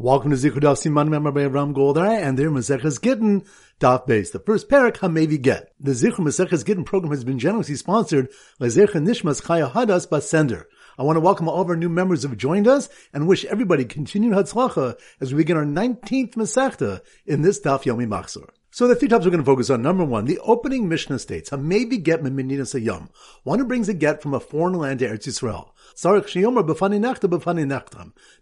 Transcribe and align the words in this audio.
Welcome 0.00 0.30
to 0.30 0.36
Zichud 0.36 0.60
Siman 0.60 1.08
Member 1.08 1.32
by 1.32 1.40
Avram 1.40 1.74
Goldar 1.74 2.08
and 2.08 2.38
their 2.38 2.52
Maseches 2.52 3.02
Gittin 3.02 3.44
Daf 3.80 4.06
Beis. 4.06 4.30
The 4.30 4.38
first 4.38 4.68
parak 4.68 4.98
Hamevi 4.98 5.42
Get. 5.42 5.72
The 5.80 5.90
Zichud 5.90 6.18
Maseches 6.18 6.64
Gittin 6.64 6.84
program 6.84 7.10
has 7.10 7.24
been 7.24 7.40
generously 7.40 7.74
sponsored 7.74 8.28
by 8.60 8.66
Zecha 8.66 9.02
Nishmas 9.04 9.42
Chaya 9.42 9.72
Hadas 9.72 10.08
Basender. 10.08 10.66
I 10.98 11.02
want 11.02 11.16
to 11.16 11.20
welcome 11.20 11.48
all 11.48 11.62
of 11.62 11.68
our 11.68 11.74
new 11.74 11.88
members 11.88 12.22
who 12.22 12.28
have 12.28 12.38
joined 12.38 12.68
us 12.68 12.88
and 13.12 13.26
wish 13.26 13.44
everybody 13.46 13.84
continued 13.84 14.34
Hatzlacha 14.34 14.96
as 15.20 15.34
we 15.34 15.38
begin 15.38 15.56
our 15.56 15.64
19th 15.64 16.34
Masechta 16.34 17.00
in 17.26 17.42
this 17.42 17.60
Daf 17.60 17.82
Yomi 17.82 18.06
Machzor. 18.06 18.50
So 18.78 18.86
the 18.86 18.94
three 18.94 19.08
topics 19.08 19.24
we're 19.24 19.32
going 19.32 19.42
to 19.42 19.44
focus 19.44 19.70
on. 19.70 19.82
Number 19.82 20.04
one, 20.04 20.26
the 20.26 20.38
opening 20.38 20.88
Mishnah 20.88 21.18
states, 21.18 21.50
Hamevi 21.50 22.00
get 22.00 22.22
medina 22.22 22.62
sayam, 22.62 23.08
one 23.42 23.58
who 23.58 23.64
brings 23.64 23.88
a 23.88 23.92
get 23.92 24.22
from 24.22 24.34
a 24.34 24.38
foreign 24.38 24.74
land 24.74 25.00
to 25.00 25.08
Eretz 25.08 25.26
Yisrael. 25.26 25.70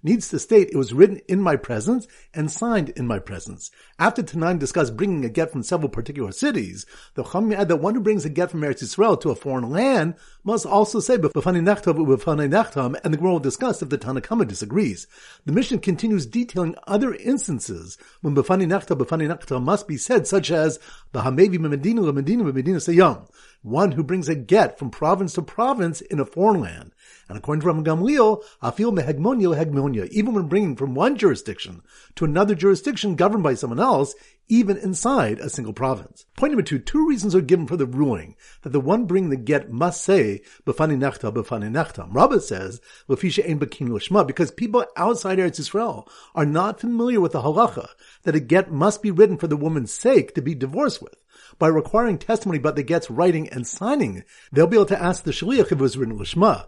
Needs 0.02 0.28
to 0.28 0.38
state 0.38 0.68
it 0.70 0.76
was 0.76 0.92
written 0.92 1.20
in 1.26 1.40
my 1.40 1.56
presence 1.56 2.06
and 2.34 2.52
signed 2.52 2.90
in 2.90 3.06
my 3.06 3.18
presence. 3.18 3.70
After 3.98 4.22
Tanan 4.22 4.58
discussed 4.58 4.94
bringing 4.94 5.24
a 5.24 5.30
get 5.30 5.52
from 5.52 5.62
several 5.62 5.88
particular 5.88 6.32
cities, 6.32 6.84
the 7.14 7.24
Chum 7.24 7.50
add 7.52 7.68
that 7.68 7.76
one 7.76 7.94
who 7.94 8.00
brings 8.02 8.26
a 8.26 8.28
get 8.28 8.50
from 8.50 8.60
Eretz 8.60 8.82
Yisrael 8.82 9.18
to 9.22 9.30
a 9.30 9.34
foreign 9.34 9.70
land 9.70 10.16
must 10.44 10.66
also 10.66 11.00
say 11.00 11.16
b'fani 11.16 11.62
nechtam, 11.62 13.00
and 13.02 13.14
the 13.14 13.16
Gemara 13.16 13.32
will 13.32 13.40
discuss 13.40 13.80
if 13.80 13.88
the 13.88 13.96
Tanakama 13.96 14.46
disagrees. 14.46 15.06
The 15.46 15.52
Mishnah 15.52 15.78
continues 15.78 16.26
detailing 16.26 16.74
other 16.86 17.14
instances 17.14 17.96
when 18.20 18.34
b'fani 18.34 18.66
nechtam 18.66 19.62
must 19.62 19.88
be 19.88 19.96
said 19.96 20.25
such 20.26 20.50
as 20.50 20.78
the 21.12 21.22
Hamevi 21.22 21.58
Medina 21.58 22.12
Medina 22.12 22.44
Medina 22.44 22.78
Sayam, 22.78 23.28
one 23.62 23.92
who 23.92 24.04
brings 24.04 24.28
a 24.28 24.34
get 24.34 24.78
from 24.78 24.90
province 24.90 25.32
to 25.34 25.42
province 25.42 26.00
in 26.00 26.20
a 26.20 26.24
foreign 26.24 26.60
land. 26.60 26.92
And 27.28 27.36
according 27.36 27.62
to 27.62 27.66
Rabban 27.66 27.84
Gamliel, 27.84 28.42
afil 28.62 28.92
mehegmonia 28.92 29.56
hegmonia, 29.56 30.08
even 30.08 30.34
when 30.34 30.48
bringing 30.48 30.76
from 30.76 30.94
one 30.94 31.16
jurisdiction 31.16 31.82
to 32.14 32.24
another 32.24 32.54
jurisdiction 32.54 33.16
governed 33.16 33.42
by 33.42 33.54
someone 33.54 33.80
else, 33.80 34.14
even 34.48 34.76
inside 34.76 35.38
a 35.40 35.50
single 35.50 35.72
province. 35.72 36.26
Point 36.36 36.52
number 36.52 36.62
two, 36.62 36.78
two 36.78 37.06
reasons 37.08 37.34
are 37.34 37.40
given 37.40 37.66
for 37.66 37.76
the 37.76 37.86
ruling 37.86 38.36
that 38.62 38.70
the 38.70 38.80
one 38.80 39.04
bringing 39.06 39.30
the 39.30 39.36
get 39.36 39.70
must 39.70 40.02
say, 40.02 40.42
b'fani 40.64 40.96
nechta, 40.96 41.32
b'fani 41.32 41.70
nechtam. 41.70 42.14
Rabbah 42.14 42.40
says, 42.40 42.80
l'fisha 43.08 43.48
ein 43.48 43.58
b'kin 43.58 43.88
l'shma, 43.88 44.26
because 44.26 44.50
people 44.50 44.84
outside 44.96 45.38
Eretz 45.38 45.60
Yisrael 45.60 46.06
are 46.34 46.46
not 46.46 46.80
familiar 46.80 47.20
with 47.20 47.32
the 47.32 47.42
halacha 47.42 47.88
that 48.22 48.36
a 48.36 48.40
get 48.40 48.70
must 48.70 49.02
be 49.02 49.10
written 49.10 49.36
for 49.36 49.46
the 49.48 49.56
woman's 49.56 49.92
sake 49.92 50.34
to 50.34 50.42
be 50.42 50.54
divorced 50.54 51.02
with. 51.02 51.16
By 51.58 51.68
requiring 51.68 52.18
testimony 52.18 52.58
about 52.58 52.76
the 52.76 52.82
get's 52.82 53.10
writing 53.10 53.48
and 53.48 53.66
signing, 53.66 54.24
they'll 54.52 54.66
be 54.66 54.76
able 54.76 54.86
to 54.86 55.02
ask 55.02 55.24
the 55.24 55.32
shaliach 55.32 55.66
if 55.66 55.72
it 55.72 55.78
was 55.78 55.96
written 55.96 56.16
l'shma. 56.16 56.66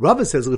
Rava 0.00 0.24
says 0.24 0.48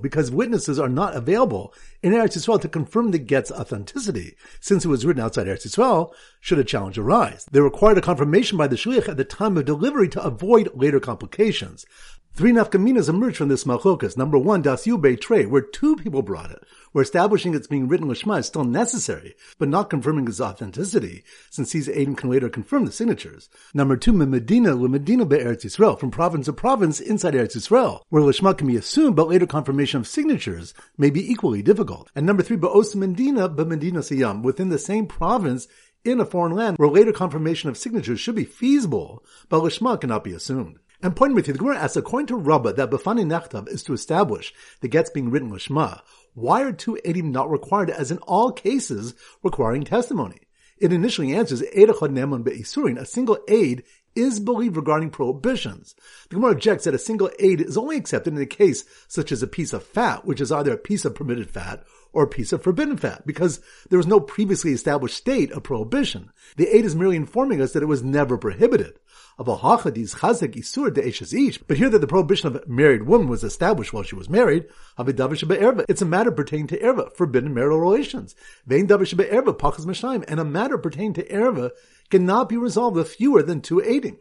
because 0.00 0.30
witnesses 0.30 0.78
are 0.78 0.88
not 0.88 1.14
available 1.14 1.74
in 2.02 2.14
Eretz 2.14 2.34
Yisrael 2.34 2.58
to 2.62 2.66
confirm 2.66 3.10
the 3.10 3.18
get's 3.18 3.52
authenticity, 3.52 4.36
since 4.58 4.86
it 4.86 4.88
was 4.88 5.04
written 5.04 5.22
outside 5.22 5.46
Eretz 5.46 5.66
Yisrael, 5.66 6.10
should 6.40 6.58
a 6.58 6.64
challenge 6.64 6.96
arise. 6.96 7.46
They 7.50 7.60
required 7.60 7.98
a 7.98 8.00
confirmation 8.00 8.56
by 8.56 8.68
the 8.68 8.76
shliach 8.76 9.06
at 9.06 9.18
the 9.18 9.24
time 9.24 9.58
of 9.58 9.66
delivery 9.66 10.08
to 10.08 10.22
avoid 10.22 10.70
later 10.74 10.98
complications. 10.98 11.84
Three 12.32 12.52
nafkaminas 12.52 13.08
emerge 13.08 13.36
from 13.36 13.48
this 13.48 13.64
machlokas. 13.64 14.16
Number 14.16 14.38
one, 14.38 14.62
das 14.62 14.86
yube 14.86 15.20
tre, 15.20 15.44
where 15.46 15.60
two 15.60 15.96
people 15.96 16.22
brought 16.22 16.50
it, 16.50 16.62
where 16.92 17.02
establishing 17.02 17.54
it's 17.54 17.66
being 17.66 17.86
written 17.86 18.08
lishma 18.08 18.38
is 18.38 18.46
still 18.46 18.64
necessary, 18.64 19.34
but 19.58 19.68
not 19.68 19.90
confirming 19.90 20.26
its 20.26 20.40
authenticity, 20.40 21.22
since 21.50 21.72
these 21.72 21.88
Adam 21.88 22.14
can 22.14 22.30
later 22.30 22.48
confirm 22.48 22.86
the 22.86 22.92
signatures. 22.92 23.50
Number 23.74 23.96
two, 23.96 24.12
medina 24.12 24.74
medina 24.76 25.26
be'eretz 25.26 25.64
Yisrael, 25.64 25.98
from 25.98 26.10
province 26.10 26.46
to 26.46 26.52
province 26.54 27.00
inside 27.00 27.34
Eretz 27.34 27.56
Yisrael, 27.56 28.02
where 28.08 28.22
lishma 28.22 28.56
can 28.56 28.68
be 28.68 28.76
assumed, 28.76 29.16
but 29.16 29.28
later 29.28 29.46
confirmation 29.46 30.00
of 30.00 30.06
signatures 30.06 30.72
may 30.96 31.10
be 31.10 31.30
equally 31.30 31.62
difficult. 31.62 32.10
And 32.14 32.24
number 32.24 32.42
three, 32.42 32.56
ba'os 32.56 32.94
medina 32.94 33.48
medina 33.48 34.00
siyam, 34.00 34.42
within 34.42 34.70
the 34.70 34.78
same 34.78 35.06
province 35.06 35.68
in 36.04 36.20
a 36.20 36.24
foreign 36.24 36.54
land, 36.54 36.78
where 36.78 36.88
later 36.88 37.12
confirmation 37.12 37.68
of 37.68 37.76
signatures 37.76 38.20
should 38.20 38.36
be 38.36 38.44
feasible, 38.44 39.22
but 39.50 39.62
lishma 39.62 40.00
cannot 40.00 40.24
be 40.24 40.32
assumed. 40.32 40.78
And 41.02 41.16
pointing 41.16 41.34
with 41.34 41.46
you, 41.46 41.54
the 41.54 41.58
Gemara 41.58 41.78
asks, 41.78 41.96
according 41.96 42.26
to 42.26 42.36
Rabbah, 42.36 42.72
that 42.72 42.90
Bafani 42.90 43.24
Nechtav 43.24 43.68
is 43.68 43.82
to 43.84 43.94
establish 43.94 44.52
the 44.80 44.88
gets 44.88 45.08
being 45.08 45.30
written 45.30 45.50
Lishma. 45.50 46.02
Why 46.34 46.62
are 46.62 46.72
two 46.72 46.98
Edim 47.04 47.30
not 47.30 47.50
required, 47.50 47.88
as 47.88 48.10
in 48.10 48.18
all 48.18 48.52
cases 48.52 49.14
requiring 49.42 49.84
testimony? 49.84 50.40
It 50.76 50.92
initially 50.92 51.34
answers, 51.34 51.62
Eidachad 51.62 52.10
Neman 52.10 52.44
Be'isurin, 52.44 52.98
a 52.98 53.06
single 53.06 53.38
aid 53.48 53.82
is 54.14 54.40
believed 54.40 54.76
regarding 54.76 55.10
prohibitions. 55.10 55.94
The 56.28 56.36
Gemara 56.36 56.52
objects 56.52 56.84
that 56.84 56.94
a 56.94 56.98
single 56.98 57.30
aid 57.38 57.60
is 57.60 57.78
only 57.78 57.96
accepted 57.96 58.34
in 58.34 58.40
a 58.40 58.46
case 58.46 58.84
such 59.08 59.32
as 59.32 59.42
a 59.42 59.46
piece 59.46 59.72
of 59.72 59.84
fat, 59.84 60.24
which 60.24 60.40
is 60.40 60.52
either 60.52 60.72
a 60.72 60.78
piece 60.78 61.04
of 61.04 61.14
permitted 61.14 61.50
fat 61.50 61.84
or 62.12 62.24
a 62.24 62.28
piece 62.28 62.52
of 62.52 62.62
forbidden 62.62 62.96
fat, 62.96 63.26
because 63.26 63.60
there 63.88 63.98
was 63.98 64.06
no 64.06 64.20
previously 64.20 64.72
established 64.72 65.16
state 65.16 65.52
of 65.52 65.62
prohibition. 65.62 66.30
The 66.56 66.74
aid 66.74 66.84
is 66.84 66.96
merely 66.96 67.16
informing 67.16 67.60
us 67.60 67.72
that 67.72 67.82
it 67.82 67.86
was 67.86 68.02
never 68.02 68.36
prohibited 68.36 68.98
of 69.38 69.48
a 69.48 69.56
hachadis 69.56 70.16
chazek 70.16 70.54
isur 70.54 70.92
de 70.92 71.08
ish. 71.08 71.58
But 71.66 71.78
here 71.78 71.88
that 71.88 72.00
the 72.00 72.06
prohibition 72.06 72.48
of 72.48 72.56
a 72.56 72.62
married 72.66 73.04
woman 73.04 73.26
was 73.26 73.42
established 73.42 73.92
while 73.92 74.02
she 74.02 74.14
was 74.14 74.28
married. 74.28 74.66
It's 74.98 76.02
a 76.02 76.04
matter 76.04 76.30
pertaining 76.30 76.66
to 76.66 76.78
erva, 76.78 77.16
forbidden 77.16 77.54
marital 77.54 77.80
relations. 77.80 78.34
Vein 78.66 78.86
erva 78.86 79.56
pachas 79.56 79.86
mashayim, 79.86 80.24
and 80.28 80.40
a 80.40 80.44
matter 80.44 80.76
pertaining 80.76 81.14
to 81.14 81.24
erva 81.28 81.70
cannot 82.10 82.50
be 82.50 82.58
resolved 82.58 82.96
with 82.96 83.14
fewer 83.14 83.42
than 83.42 83.62
two 83.62 83.80
aiding. 83.82 84.18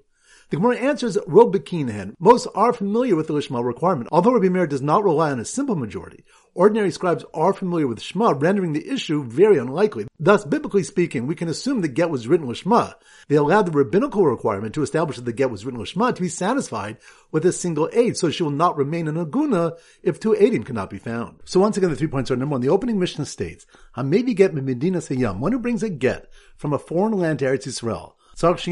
The 0.49 0.57
Gemara 0.57 0.77
answers 0.77 1.15
Rov 1.27 2.15
Most 2.19 2.47
are 2.55 2.73
familiar 2.73 3.15
with 3.15 3.27
the 3.27 3.35
Lishma 3.35 3.63
requirement, 3.63 4.09
although 4.11 4.33
Rabbi 4.33 4.49
Meir 4.49 4.65
does 4.65 4.81
not 4.81 5.03
rely 5.03 5.29
on 5.29 5.39
a 5.39 5.45
simple 5.45 5.75
majority. 5.75 6.23
Ordinary 6.55 6.89
scribes 6.89 7.23
are 7.35 7.53
familiar 7.53 7.85
with 7.85 8.01
Shema, 8.01 8.31
rendering 8.31 8.73
the 8.73 8.89
issue 8.89 9.23
very 9.23 9.59
unlikely. 9.59 10.07
Thus, 10.19 10.45
biblically 10.45 10.81
speaking, 10.81 11.27
we 11.27 11.35
can 11.35 11.49
assume 11.49 11.81
the 11.81 11.87
get 11.87 12.09
was 12.09 12.27
written 12.27 12.47
Lishma. 12.47 12.95
They 13.27 13.35
allowed 13.35 13.67
the 13.67 13.71
rabbinical 13.71 14.25
requirement 14.25 14.73
to 14.73 14.81
establish 14.81 15.17
that 15.17 15.25
the 15.25 15.33
get 15.33 15.51
was 15.51 15.65
written 15.65 15.79
Lishma 15.79 16.15
to 16.15 16.21
be 16.23 16.29
satisfied 16.29 16.97
with 17.31 17.45
a 17.45 17.51
single 17.51 17.87
aid, 17.93 18.17
so 18.17 18.31
she 18.31 18.41
will 18.41 18.49
not 18.49 18.75
remain 18.75 19.07
an 19.07 19.23
aguna 19.23 19.77
if 20.01 20.19
two 20.19 20.31
aidim 20.31 20.65
cannot 20.65 20.89
be 20.89 20.97
found. 20.97 21.41
So 21.45 21.59
once 21.59 21.77
again, 21.77 21.91
the 21.91 21.95
three 21.95 22.07
points 22.07 22.31
are 22.31 22.35
number 22.35 22.53
one, 22.53 22.61
the 22.61 22.69
opening 22.69 22.97
Mishnah 22.97 23.27
states, 23.27 23.67
Hamevi 23.95 24.35
get 24.35 24.55
medina 24.55 24.97
sayam, 24.97 25.37
one 25.41 25.51
who 25.51 25.59
brings 25.59 25.83
a 25.83 25.89
get 25.89 26.27
from 26.57 26.73
a 26.73 26.79
foreign 26.79 27.13
land 27.13 27.37
to 27.37 27.45
Eretz 27.45 27.67
Yisrael, 27.67 28.13
needs 28.41 28.63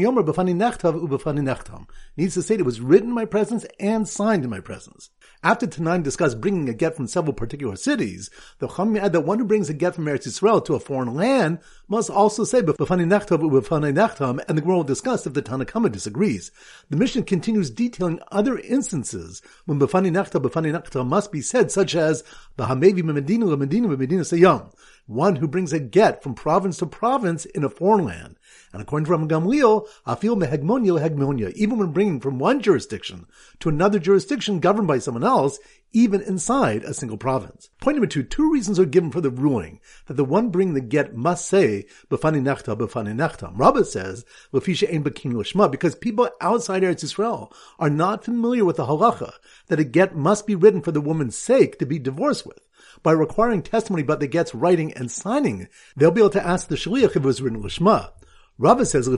to 2.34 2.42
state 2.42 2.60
it 2.60 2.64
was 2.64 2.80
written 2.80 3.08
in 3.08 3.14
my 3.14 3.26
presence 3.26 3.66
and 3.78 4.08
signed 4.08 4.44
in 4.44 4.50
my 4.50 4.60
presence. 4.60 5.10
After 5.44 5.66
Tanan 5.66 6.02
discussed 6.02 6.40
bringing 6.40 6.66
a 6.68 6.74
get 6.74 6.96
from 6.96 7.06
several 7.06 7.34
particular 7.34 7.76
cities, 7.76 8.30
the 8.60 8.66
Chum 8.66 8.96
add 8.96 9.12
that 9.12 9.20
one 9.20 9.38
who 9.38 9.44
brings 9.44 9.68
a 9.68 9.74
get 9.74 9.94
from 9.94 10.06
Eretz 10.06 10.26
Yisrael 10.26 10.64
to 10.64 10.74
a 10.74 10.80
foreign 10.80 11.14
land 11.14 11.58
must 11.86 12.08
also 12.08 12.44
say 12.44 12.62
u'b'fani 12.62 13.06
nechtam, 13.06 14.42
and 14.48 14.56
the 14.56 14.62
Gemara 14.62 14.78
will 14.78 14.84
discuss 14.84 15.26
if 15.26 15.34
the 15.34 15.42
Tanakama 15.42 15.92
disagrees. 15.92 16.50
The 16.88 16.96
Mishnah 16.96 17.24
continues 17.24 17.70
detailing 17.70 18.20
other 18.32 18.58
instances 18.58 19.42
when 19.66 19.78
b'fani 19.78 20.10
nechtam 20.10 21.06
must 21.06 21.30
be 21.30 21.42
said, 21.42 21.70
such 21.70 21.94
as 21.94 22.24
the 22.56 22.64
Hamevi 22.64 23.04
Medina 23.04 23.54
Medina 23.54 23.88
Medina 23.88 24.22
Sayam, 24.22 24.72
one 25.06 25.36
who 25.36 25.46
brings 25.46 25.72
a 25.72 25.78
get 25.78 26.22
from 26.22 26.34
province 26.34 26.78
to 26.78 26.86
province 26.86 27.44
in 27.44 27.64
a 27.64 27.68
foreign 27.68 28.06
land. 28.06 28.37
And 28.72 28.82
according 28.82 29.06
to 29.06 29.12
Rabban 29.12 29.28
Gamliel, 29.28 29.86
afil 30.06 30.36
mehegmonia 30.36 31.00
hegmonia, 31.00 31.52
even 31.52 31.78
when 31.78 31.92
bringing 31.92 32.20
from 32.20 32.38
one 32.38 32.60
jurisdiction 32.60 33.26
to 33.60 33.68
another 33.68 33.98
jurisdiction 33.98 34.60
governed 34.60 34.88
by 34.88 34.98
someone 34.98 35.24
else, 35.24 35.58
even 35.92 36.20
inside 36.20 36.84
a 36.84 36.92
single 36.92 37.16
province. 37.16 37.70
Point 37.80 37.96
number 37.96 38.06
two, 38.06 38.22
two 38.22 38.52
reasons 38.52 38.78
are 38.78 38.84
given 38.84 39.10
for 39.10 39.22
the 39.22 39.30
ruling 39.30 39.80
that 40.06 40.14
the 40.14 40.24
one 40.24 40.50
bringing 40.50 40.74
the 40.74 40.80
get 40.80 41.14
must 41.14 41.46
say, 41.46 41.86
b'fani 42.10 42.42
nechta, 42.42 42.76
b'fani 42.76 43.14
nechtam. 43.14 43.52
Rabbah 43.56 43.84
says, 43.84 44.24
l'fisha 44.52 44.92
ein 44.92 45.02
b'kin 45.02 45.32
l'shma, 45.34 45.70
because 45.70 45.94
people 45.94 46.28
outside 46.40 46.82
Eretz 46.82 47.04
Yisrael 47.04 47.50
are 47.78 47.88
not 47.88 48.24
familiar 48.24 48.64
with 48.64 48.76
the 48.76 48.86
halacha 48.86 49.32
that 49.68 49.80
a 49.80 49.84
get 49.84 50.14
must 50.14 50.46
be 50.46 50.54
written 50.54 50.82
for 50.82 50.92
the 50.92 51.00
woman's 51.00 51.36
sake 51.36 51.78
to 51.78 51.86
be 51.86 51.98
divorced 51.98 52.46
with. 52.46 52.60
By 53.02 53.12
requiring 53.12 53.62
testimony 53.62 54.02
about 54.02 54.20
the 54.20 54.26
get's 54.26 54.54
writing 54.54 54.92
and 54.92 55.10
signing, 55.10 55.68
they'll 55.96 56.10
be 56.10 56.20
able 56.20 56.30
to 56.30 56.46
ask 56.46 56.68
the 56.68 56.74
shaliach 56.74 57.10
if 57.10 57.16
it 57.16 57.22
was 57.22 57.40
written 57.40 57.62
l'shma. 57.62 58.10
Rava 58.60 58.84
says 58.84 59.08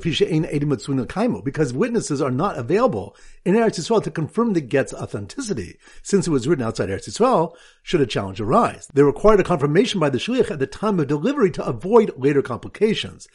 because 1.43 1.73
witnesses 1.73 2.21
are 2.21 2.31
not 2.31 2.59
available 2.59 3.17
in 3.43 3.55
Eretz 3.55 3.81
Yisrael 3.81 4.05
to 4.05 4.11
confirm 4.11 4.53
the 4.53 4.61
get's 4.61 4.93
authenticity, 4.93 5.79
since 6.03 6.27
it 6.27 6.31
was 6.31 6.47
written 6.47 6.67
outside 6.67 6.91
Eretz 6.91 7.09
Yisrael, 7.09 7.57
should 7.83 8.03
a 8.03 8.07
challenge 8.07 8.39
arise. 8.39 8.87
They 8.93 9.03
required 9.03 9.41
a 9.41 9.45
confirmation 9.45 9.99
by 9.99 10.11
the 10.11 10.19
shliach 10.19 10.51
at 10.51 10.59
the 10.59 10.67
time 10.67 11.01
of 11.01 11.07
delivery 11.07 11.51
to 11.53 11.65
avoid 11.65 12.13
later 12.19 12.43
complications. 12.43 13.29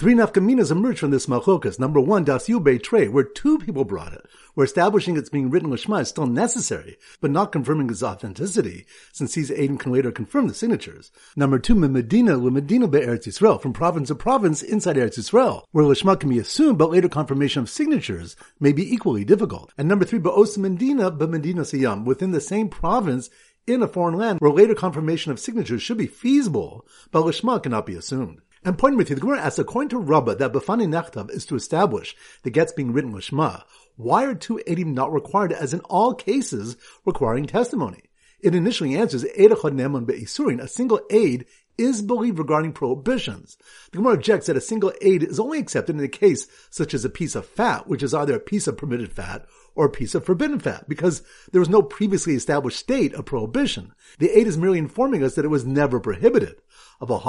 Three 0.00 0.14
nafkaminas 0.14 0.70
emerge 0.70 0.98
from 0.98 1.10
this 1.10 1.26
machlokas. 1.26 1.78
Number 1.78 2.00
one, 2.00 2.24
das 2.24 2.48
yube 2.48 2.82
tre, 2.82 3.08
where 3.08 3.22
two 3.22 3.58
people 3.58 3.84
brought 3.84 4.14
it, 4.14 4.24
where 4.54 4.64
establishing 4.64 5.18
it's 5.18 5.28
being 5.28 5.50
written 5.50 5.68
lishma 5.68 6.00
is 6.00 6.08
still 6.08 6.26
necessary, 6.26 6.96
but 7.20 7.30
not 7.30 7.52
confirming 7.52 7.90
its 7.90 8.02
authenticity, 8.02 8.86
since 9.12 9.34
these 9.34 9.50
Aiden 9.50 9.78
can 9.78 9.92
later 9.92 10.10
confirm 10.10 10.48
the 10.48 10.54
signatures. 10.54 11.12
Number 11.36 11.58
two, 11.58 11.74
medina 11.74 12.38
medina 12.38 12.88
be'eretz 12.88 13.26
Yisrael, 13.26 13.60
from 13.60 13.74
province 13.74 14.08
to 14.08 14.14
province 14.14 14.62
inside 14.62 14.96
Eretz 14.96 15.18
Yisrael, 15.18 15.64
where 15.72 15.84
lishma 15.84 16.18
can 16.18 16.30
be 16.30 16.38
assumed, 16.38 16.78
but 16.78 16.90
later 16.90 17.10
confirmation 17.10 17.60
of 17.60 17.68
signatures 17.68 18.36
may 18.58 18.72
be 18.72 18.90
equally 18.90 19.26
difficult. 19.26 19.70
And 19.76 19.86
number 19.86 20.06
three, 20.06 20.18
ba'os 20.18 20.56
medina 20.56 21.10
medina 21.10 21.60
siyam, 21.60 22.06
within 22.06 22.30
the 22.30 22.40
same 22.40 22.70
province 22.70 23.28
in 23.66 23.82
a 23.82 23.86
foreign 23.86 24.16
land 24.16 24.40
where 24.40 24.50
later 24.50 24.74
confirmation 24.74 25.30
of 25.30 25.38
signatures 25.38 25.82
should 25.82 25.98
be 25.98 26.06
feasible, 26.06 26.86
but 27.10 27.24
lishma 27.24 27.62
cannot 27.62 27.84
be 27.84 27.96
assumed. 27.96 28.40
And 28.62 28.76
pointing 28.76 28.98
with 28.98 29.08
you, 29.08 29.14
the 29.14 29.22
Gemara 29.22 29.40
asks, 29.40 29.58
according 29.58 29.88
to 29.90 29.98
Rabbah, 29.98 30.34
that 30.34 30.52
Bafani 30.52 30.86
Nechtav 30.86 31.30
is 31.30 31.46
to 31.46 31.56
establish 31.56 32.14
the 32.42 32.50
get's 32.50 32.72
being 32.72 32.92
written 32.92 33.14
Lishma. 33.14 33.64
Why 33.96 34.24
are 34.24 34.34
two 34.34 34.60
edim 34.66 34.92
not 34.92 35.12
required 35.12 35.52
as 35.52 35.72
in 35.72 35.80
all 35.80 36.14
cases 36.14 36.76
requiring 37.06 37.46
testimony? 37.46 38.02
It 38.40 38.54
initially 38.54 38.96
answers, 38.96 39.24
a 39.24 40.68
single 40.68 41.00
aid 41.10 41.46
is 41.78 42.02
believed 42.02 42.38
regarding 42.38 42.72
prohibitions. 42.72 43.56
The 43.90 43.98
Gemara 43.98 44.14
objects 44.14 44.46
that 44.46 44.56
a 44.56 44.60
single 44.60 44.92
aid 45.00 45.22
is 45.22 45.40
only 45.40 45.58
accepted 45.58 45.96
in 45.96 46.04
a 46.04 46.08
case 46.08 46.46
such 46.68 46.92
as 46.92 47.06
a 47.06 47.10
piece 47.10 47.34
of 47.34 47.46
fat, 47.46 47.86
which 47.86 48.02
is 48.02 48.12
either 48.12 48.34
a 48.34 48.40
piece 48.40 48.66
of 48.66 48.76
permitted 48.76 49.10
fat 49.10 49.46
or 49.74 49.86
a 49.86 49.90
piece 49.90 50.14
of 50.14 50.24
forbidden 50.24 50.58
fat, 50.58 50.86
because 50.86 51.22
there 51.52 51.60
was 51.60 51.70
no 51.70 51.80
previously 51.80 52.34
established 52.34 52.78
state 52.78 53.14
of 53.14 53.24
prohibition. 53.24 53.94
The 54.18 54.36
aid 54.38 54.46
is 54.46 54.58
merely 54.58 54.78
informing 54.78 55.22
us 55.22 55.34
that 55.36 55.44
it 55.46 55.48
was 55.48 55.64
never 55.64 55.98
prohibited 55.98 56.60
But 57.00 57.20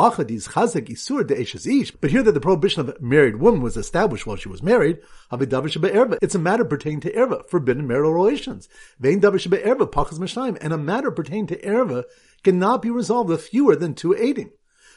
here 2.12 2.24
that 2.24 2.34
the 2.34 2.40
prohibition 2.42 2.82
of 2.82 3.02
married 3.02 3.38
woman 3.38 3.62
was 3.62 3.78
established 3.78 4.28
while 4.28 4.36
she 4.36 4.50
was 4.50 4.62
married. 4.62 5.00
It's 5.32 6.36
a 6.36 6.40
matter 6.40 6.66
pertaining 6.66 7.00
to 7.02 7.14
erva, 7.14 7.48
forbidden 7.48 7.88
marital 7.88 8.14
relations. 8.14 8.68
Vein 9.00 9.22
erva 9.22 9.90
pachas 9.90 10.58
and 10.62 10.74
a 10.74 10.78
matter 10.78 11.10
pertaining 11.10 11.48
to 11.48 11.58
erva 11.62 12.04
cannot 12.44 12.82
be 12.82 12.90
resolved 12.90 13.30
with 13.30 13.48
fewer 13.48 13.78
than 13.78 13.94
two 13.94 14.14
aiding. 14.14 14.52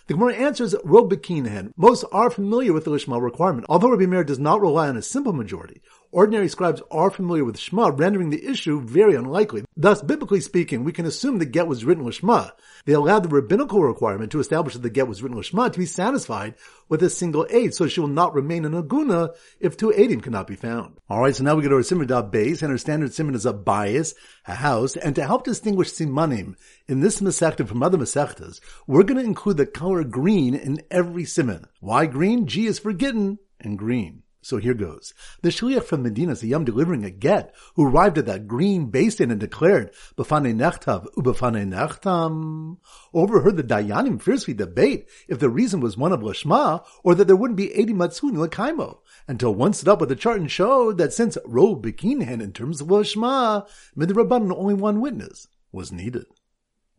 The 0.06 0.14
Gemara 0.14 0.34
answers 0.34 0.74
Rov 0.84 1.08
Bekinhen. 1.08 1.72
Most 1.78 2.04
are 2.12 2.28
familiar 2.28 2.74
with 2.74 2.84
the 2.84 2.90
Lishma 2.90 3.22
requirement, 3.22 3.64
although 3.70 3.88
Rabbi 3.88 4.04
Meir 4.04 4.22
does 4.22 4.38
not 4.38 4.60
rely 4.60 4.88
on 4.88 4.98
a 4.98 5.02
simple 5.02 5.32
majority. 5.32 5.80
Ordinary 6.14 6.48
scribes 6.48 6.80
are 6.92 7.10
familiar 7.10 7.44
with 7.44 7.58
Shema, 7.58 7.90
rendering 7.90 8.30
the 8.30 8.46
issue 8.46 8.80
very 8.80 9.16
unlikely. 9.16 9.64
Thus, 9.76 10.00
biblically 10.00 10.40
speaking, 10.40 10.84
we 10.84 10.92
can 10.92 11.06
assume 11.06 11.38
the 11.38 11.44
get 11.44 11.66
was 11.66 11.84
written 11.84 12.04
Lishma. 12.04 12.52
They 12.84 12.92
allowed 12.92 13.24
the 13.24 13.30
rabbinical 13.30 13.82
requirement 13.82 14.30
to 14.30 14.38
establish 14.38 14.74
that 14.74 14.82
the 14.82 14.90
get 14.90 15.08
was 15.08 15.24
written 15.24 15.36
Lishma 15.36 15.72
to 15.72 15.78
be 15.80 15.86
satisfied 15.86 16.54
with 16.88 17.02
a 17.02 17.10
single 17.10 17.48
aid, 17.50 17.74
so 17.74 17.88
she 17.88 17.98
will 17.98 18.06
not 18.06 18.32
remain 18.32 18.64
an 18.64 18.80
aguna 18.80 19.34
if 19.58 19.76
two 19.76 19.90
aidim 19.90 20.22
cannot 20.22 20.46
be 20.46 20.54
found. 20.54 20.98
Alright, 21.10 21.34
so 21.34 21.42
now 21.42 21.56
we 21.56 21.64
get 21.64 21.72
our 21.72 21.82
Simon 21.82 22.06
base, 22.30 22.62
and 22.62 22.70
our 22.70 22.78
standard 22.78 23.12
simon 23.12 23.34
is 23.34 23.44
a 23.44 23.52
bias, 23.52 24.14
a 24.46 24.54
house, 24.54 24.96
and 24.96 25.16
to 25.16 25.26
help 25.26 25.42
distinguish 25.42 25.90
simanim 25.90 26.54
in 26.86 27.00
this 27.00 27.20
Masechta 27.20 27.66
from 27.66 27.82
other 27.82 27.98
Masechtas, 27.98 28.60
we're 28.86 29.02
going 29.02 29.18
to 29.18 29.24
include 29.24 29.56
the 29.56 29.66
color 29.66 30.04
green 30.04 30.54
in 30.54 30.80
every 30.92 31.24
simon. 31.24 31.66
Why 31.80 32.06
green? 32.06 32.46
G 32.46 32.66
is 32.66 32.78
for 32.78 32.92
gittin 32.92 33.40
and 33.58 33.76
green. 33.76 34.23
So 34.44 34.58
here 34.58 34.74
goes. 34.74 35.14
The 35.40 35.48
shliach 35.48 35.84
from 35.84 36.02
Medina 36.02 36.34
yom 36.34 36.66
delivering 36.66 37.02
a 37.02 37.10
get 37.10 37.54
who 37.76 37.86
arrived 37.86 38.18
at 38.18 38.26
that 38.26 38.46
green 38.46 38.90
basin 38.90 39.30
and 39.30 39.40
declared, 39.40 39.90
Bafane 40.18 40.54
nechtav, 40.54 41.06
ubafane 41.14 41.66
nechtam. 41.72 42.76
Overheard 43.14 43.56
the 43.56 43.64
Dayanim 43.64 44.20
fiercely 44.20 44.52
debate 44.52 45.08
if 45.28 45.38
the 45.38 45.48
reason 45.48 45.80
was 45.80 45.96
one 45.96 46.12
of 46.12 46.20
Lashma 46.20 46.84
or 47.02 47.14
that 47.14 47.26
there 47.26 47.36
wouldn't 47.36 47.56
be 47.56 47.72
80 47.72 47.94
Matsun 47.94 48.36
Lakaimo 48.36 48.98
until 49.26 49.54
one 49.54 49.72
stood 49.72 49.88
up 49.88 50.02
with 50.02 50.12
a 50.12 50.16
chart 50.16 50.38
and 50.38 50.50
showed 50.50 50.98
that 50.98 51.14
since 51.14 51.38
Ro 51.46 51.74
Bekinhen 51.74 52.42
in 52.42 52.52
terms 52.52 52.82
of 52.82 52.88
Lashma, 52.88 53.66
Midrabban 53.96 54.54
only 54.54 54.74
one 54.74 55.00
witness 55.00 55.48
was 55.72 55.90
needed. 55.90 56.26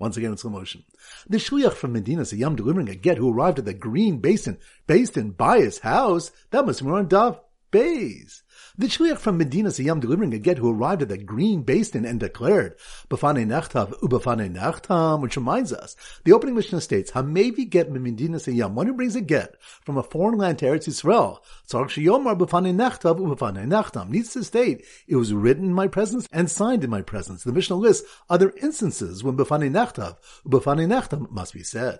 Once 0.05 0.17
again 0.17 0.29
in 0.29 0.37
slow 0.37 0.51
motion. 0.51 0.83
The 1.27 1.37
shliach 1.39 1.73
from 1.73 1.93
Medina 1.93 2.21
is 2.21 2.31
a 2.31 2.37
yam 2.37 2.55
delivering 2.55 2.89
a 2.89 2.93
get 2.93 3.17
who 3.17 3.33
arrived 3.33 3.57
at 3.57 3.65
the 3.65 3.73
green 3.73 4.19
basin, 4.19 4.59
based 4.85 5.17
in 5.17 5.33
his 5.39 5.79
house. 5.79 6.29
That 6.51 6.67
must 6.67 6.83
be 6.83 6.91
on 6.91 7.07
Dov 7.07 7.39
Bays. 7.75 8.41
The 8.77 8.87
shliach 8.87 9.17
from 9.17 9.37
Medina 9.37 9.67
Siyam 9.67 9.99
delivering 9.99 10.33
a 10.33 10.39
get 10.39 10.57
who 10.57 10.71
arrived 10.71 11.01
at 11.01 11.09
the 11.09 11.17
green 11.17 11.63
basin 11.63 12.05
and 12.05 12.21
declared, 12.21 12.77
Bafane 13.09 13.45
Nachtav 13.45 13.99
Ubafane 13.99 14.55
Nachtam, 14.55 15.19
which 15.21 15.35
reminds 15.35 15.73
us, 15.73 15.97
the 16.23 16.31
opening 16.31 16.55
Mishnah 16.55 16.79
states, 16.79 17.11
Hamevi 17.11 17.69
get 17.69 17.91
Medina 17.91 18.37
Siyam, 18.37 18.75
one 18.75 18.87
who 18.87 18.93
brings 18.93 19.17
a 19.17 19.21
get 19.21 19.61
from 19.61 19.97
a 19.97 20.03
foreign 20.03 20.37
land 20.37 20.59
to 20.59 20.65
Eretz 20.67 20.87
Yisrael, 20.87 21.39
Tzarek 21.69 21.89
Shiyomar 21.89 22.37
Bafane 22.37 22.73
Nachtav 22.73 23.19
Ubafane 23.19 23.67
Nachtam, 23.67 24.07
needs 24.09 24.31
to 24.31 24.45
state, 24.45 24.85
it 25.05 25.17
was 25.17 25.33
written 25.33 25.65
in 25.65 25.73
my 25.73 25.89
presence 25.89 26.29
and 26.31 26.49
signed 26.49 26.85
in 26.85 26.89
my 26.89 27.01
presence. 27.01 27.43
The 27.43 27.51
Mishnah 27.51 27.75
lists 27.75 28.07
other 28.29 28.53
instances 28.61 29.21
when 29.21 29.35
Bafane 29.35 29.69
Nachtav 29.69 30.15
Ubafane 30.47 30.87
Nachtam 30.87 31.29
must 31.29 31.53
be 31.53 31.63
said. 31.63 31.99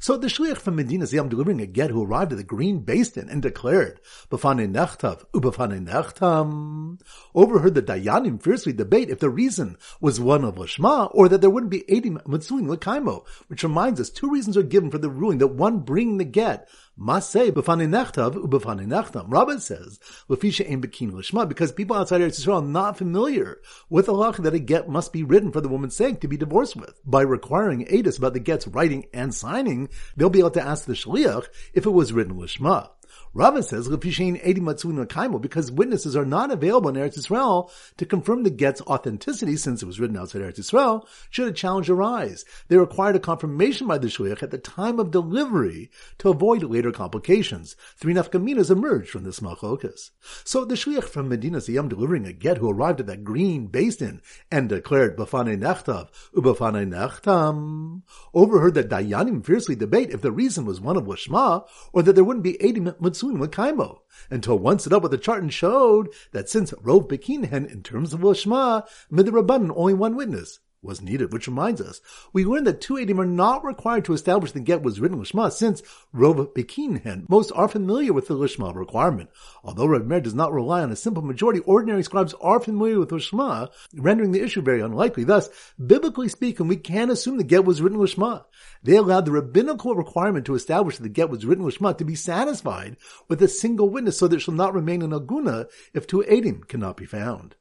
So 0.00 0.16
the 0.16 0.26
shliach 0.26 0.58
from 0.58 0.76
Medina 0.76 1.04
Ziyam 1.04 1.28
delivering 1.28 1.60
a 1.60 1.66
get 1.66 1.90
who 1.90 2.04
arrived 2.04 2.32
at 2.32 2.38
the 2.38 2.44
green 2.44 2.80
basin 2.80 3.28
and 3.28 3.42
declared, 3.42 4.00
Bafane 4.30 4.72
nechtav, 4.72 5.24
ubafane 5.32 5.86
nechtam, 5.86 7.00
overheard 7.34 7.74
the 7.74 7.82
Dayanim 7.82 8.42
fiercely 8.42 8.72
debate 8.72 9.10
if 9.10 9.20
the 9.20 9.30
reason 9.30 9.76
was 10.00 10.20
one 10.20 10.44
of 10.44 10.56
Lashma 10.56 11.10
or 11.12 11.28
that 11.28 11.40
there 11.40 11.50
wouldn't 11.50 11.70
be 11.70 11.82
Edim 11.82 12.22
Matsuin 12.24 12.66
Lakaimo, 12.66 13.26
which 13.48 13.62
reminds 13.62 14.00
us 14.00 14.10
two 14.10 14.30
reasons 14.30 14.56
are 14.56 14.62
given 14.62 14.90
for 14.90 14.98
the 14.98 15.10
ruling 15.10 15.38
that 15.38 15.48
one 15.48 15.80
bring 15.80 16.18
the 16.18 16.24
get 16.24 16.68
must 16.96 17.30
say 17.30 17.50
b'fani 17.50 17.88
nechtav 17.88 18.34
u'b'fani 18.34 18.86
nechtam. 18.86 19.26
Rabbah 19.28 19.58
says 19.58 19.98
l'fisha 20.28 20.70
ein 20.70 20.80
bekin 20.80 21.12
lishma 21.12 21.48
because 21.48 21.72
people 21.72 21.96
outside 21.96 22.20
Eretz 22.20 22.40
Yisrael 22.40 22.62
are 22.62 22.66
not 22.66 22.98
familiar 22.98 23.60
with 23.88 24.06
the 24.06 24.12
law 24.12 24.32
that 24.32 24.54
a 24.54 24.58
get 24.58 24.88
must 24.88 25.12
be 25.12 25.22
written 25.22 25.50
for 25.52 25.60
the 25.60 25.68
woman's 25.68 25.96
sake 25.96 26.20
to 26.20 26.28
be 26.28 26.36
divorced 26.36 26.76
with. 26.76 27.00
By 27.04 27.22
requiring 27.22 27.86
edus 27.86 28.18
about 28.18 28.34
the 28.34 28.40
get's 28.40 28.66
writing 28.66 29.06
and 29.12 29.34
signing, 29.34 29.88
they'll 30.16 30.30
be 30.30 30.40
able 30.40 30.50
to 30.52 30.62
ask 30.62 30.84
the 30.84 30.92
shliach 30.92 31.46
if 31.74 31.86
it 31.86 31.90
was 31.90 32.12
written 32.12 32.34
lishma. 32.34 32.90
Rava 33.34 33.62
says, 33.62 33.88
because 33.88 35.72
witnesses 35.72 36.16
are 36.16 36.24
not 36.24 36.50
available 36.50 36.90
in 36.90 36.96
Eretz 36.96 37.18
Yisrael 37.18 37.70
to 37.96 38.04
confirm 38.04 38.42
the 38.42 38.50
get's 38.50 38.82
authenticity 38.82 39.56
since 39.56 39.82
it 39.82 39.86
was 39.86 39.98
written 39.98 40.18
outside 40.18 40.42
Eretz 40.42 40.58
Yisrael, 40.58 41.06
should 41.30 41.48
a 41.48 41.52
challenge 41.52 41.88
arise. 41.88 42.44
They 42.68 42.76
required 42.76 43.16
a 43.16 43.20
confirmation 43.20 43.86
by 43.86 43.98
the 43.98 44.08
shliach 44.08 44.42
at 44.42 44.50
the 44.50 44.58
time 44.58 44.98
of 44.98 45.10
delivery 45.10 45.90
to 46.18 46.28
avoid 46.28 46.62
later 46.62 46.92
complications. 46.92 47.74
Three 47.96 48.12
nafkaminas 48.14 48.70
emerged 48.70 49.10
from 49.10 49.24
this 49.24 49.40
machlokas. 49.40 50.10
So 50.44 50.64
the 50.64 50.74
shliach 50.74 51.04
from 51.04 51.28
Medina 51.28 51.58
Siyam 51.58 51.88
delivering 51.88 52.26
a 52.26 52.32
get 52.32 52.58
who 52.58 52.70
arrived 52.70 53.00
at 53.00 53.06
that 53.06 53.24
green 53.24 53.66
basin 53.66 54.20
and 54.50 54.68
declared 54.68 55.16
bafane 55.16 55.58
nechtav 55.58 56.08
ubafane 56.34 56.92
nechtam 56.92 58.02
overheard 58.34 58.74
that 58.74 58.88
Dayanim 58.88 59.44
fiercely 59.44 59.74
debate 59.74 60.10
if 60.10 60.20
the 60.20 60.32
reason 60.32 60.64
was 60.64 60.80
one 60.80 60.96
of 60.96 61.04
Lashma 61.04 61.66
or 61.92 62.02
that 62.02 62.14
there 62.14 62.24
wouldn't 62.24 62.44
be 62.44 62.54
Edim 62.54 62.94
Matsuim 63.02 63.44
Lakaimo, 63.44 63.98
until 64.30 64.58
one 64.58 64.78
stood 64.78 64.92
up 64.92 65.02
with 65.02 65.12
a 65.12 65.18
chart 65.18 65.42
and 65.42 65.52
showed 65.52 66.08
that 66.30 66.48
since 66.48 66.70
Rov 66.72 67.08
Bekinhen 67.08 67.70
in 67.70 67.82
terms 67.82 68.14
of 68.14 68.20
Lashma, 68.20 68.84
Midrabbanan 69.10 69.72
only 69.74 69.94
one 69.94 70.14
witness, 70.14 70.60
was 70.82 71.00
needed, 71.00 71.32
which 71.32 71.46
reminds 71.46 71.80
us, 71.80 72.00
we 72.32 72.44
learned 72.44 72.66
that 72.66 72.80
two 72.80 72.94
edim 72.94 73.18
are 73.18 73.26
not 73.26 73.64
required 73.64 74.04
to 74.04 74.12
establish 74.12 74.52
the 74.52 74.60
get 74.60 74.82
was 74.82 75.00
written 75.00 75.18
Lishma, 75.18 75.50
since 75.52 75.82
Rov 76.14 76.52
Bekinhen, 76.54 77.28
most 77.28 77.52
are 77.52 77.68
familiar 77.68 78.12
with 78.12 78.26
the 78.26 78.34
Lishma 78.34 78.74
requirement. 78.74 79.30
Although 79.62 79.86
Rav 79.86 80.06
Meir 80.06 80.20
does 80.20 80.34
not 80.34 80.52
rely 80.52 80.82
on 80.82 80.90
a 80.90 80.96
simple 80.96 81.22
majority, 81.22 81.60
ordinary 81.60 82.02
scribes 82.02 82.34
are 82.40 82.58
familiar 82.58 82.98
with 82.98 83.10
Lishma, 83.10 83.70
rendering 83.94 84.32
the 84.32 84.42
issue 84.42 84.60
very 84.60 84.80
unlikely. 84.80 85.24
Thus, 85.24 85.48
biblically 85.84 86.28
speaking, 86.28 86.66
we 86.66 86.76
can 86.76 87.10
assume 87.10 87.38
the 87.38 87.44
get 87.44 87.64
was 87.64 87.80
written 87.80 87.98
Lishma. 87.98 88.44
They 88.82 88.96
allowed 88.96 89.26
the 89.26 89.32
rabbinical 89.32 89.94
requirement 89.94 90.46
to 90.46 90.54
establish 90.54 90.96
that 90.96 91.04
the 91.04 91.08
get 91.08 91.30
was 91.30 91.46
written 91.46 91.64
Lishma 91.64 91.96
to 91.98 92.04
be 92.04 92.16
satisfied 92.16 92.96
with 93.28 93.40
a 93.42 93.48
single 93.48 93.88
witness 93.88 94.18
so 94.18 94.26
that 94.26 94.36
it 94.36 94.40
shall 94.40 94.54
not 94.54 94.74
remain 94.74 95.02
an 95.02 95.10
aguna 95.10 95.68
if 95.94 96.06
two 96.06 96.24
edim 96.28 96.66
cannot 96.66 96.96
be 96.96 97.06
found. 97.06 97.54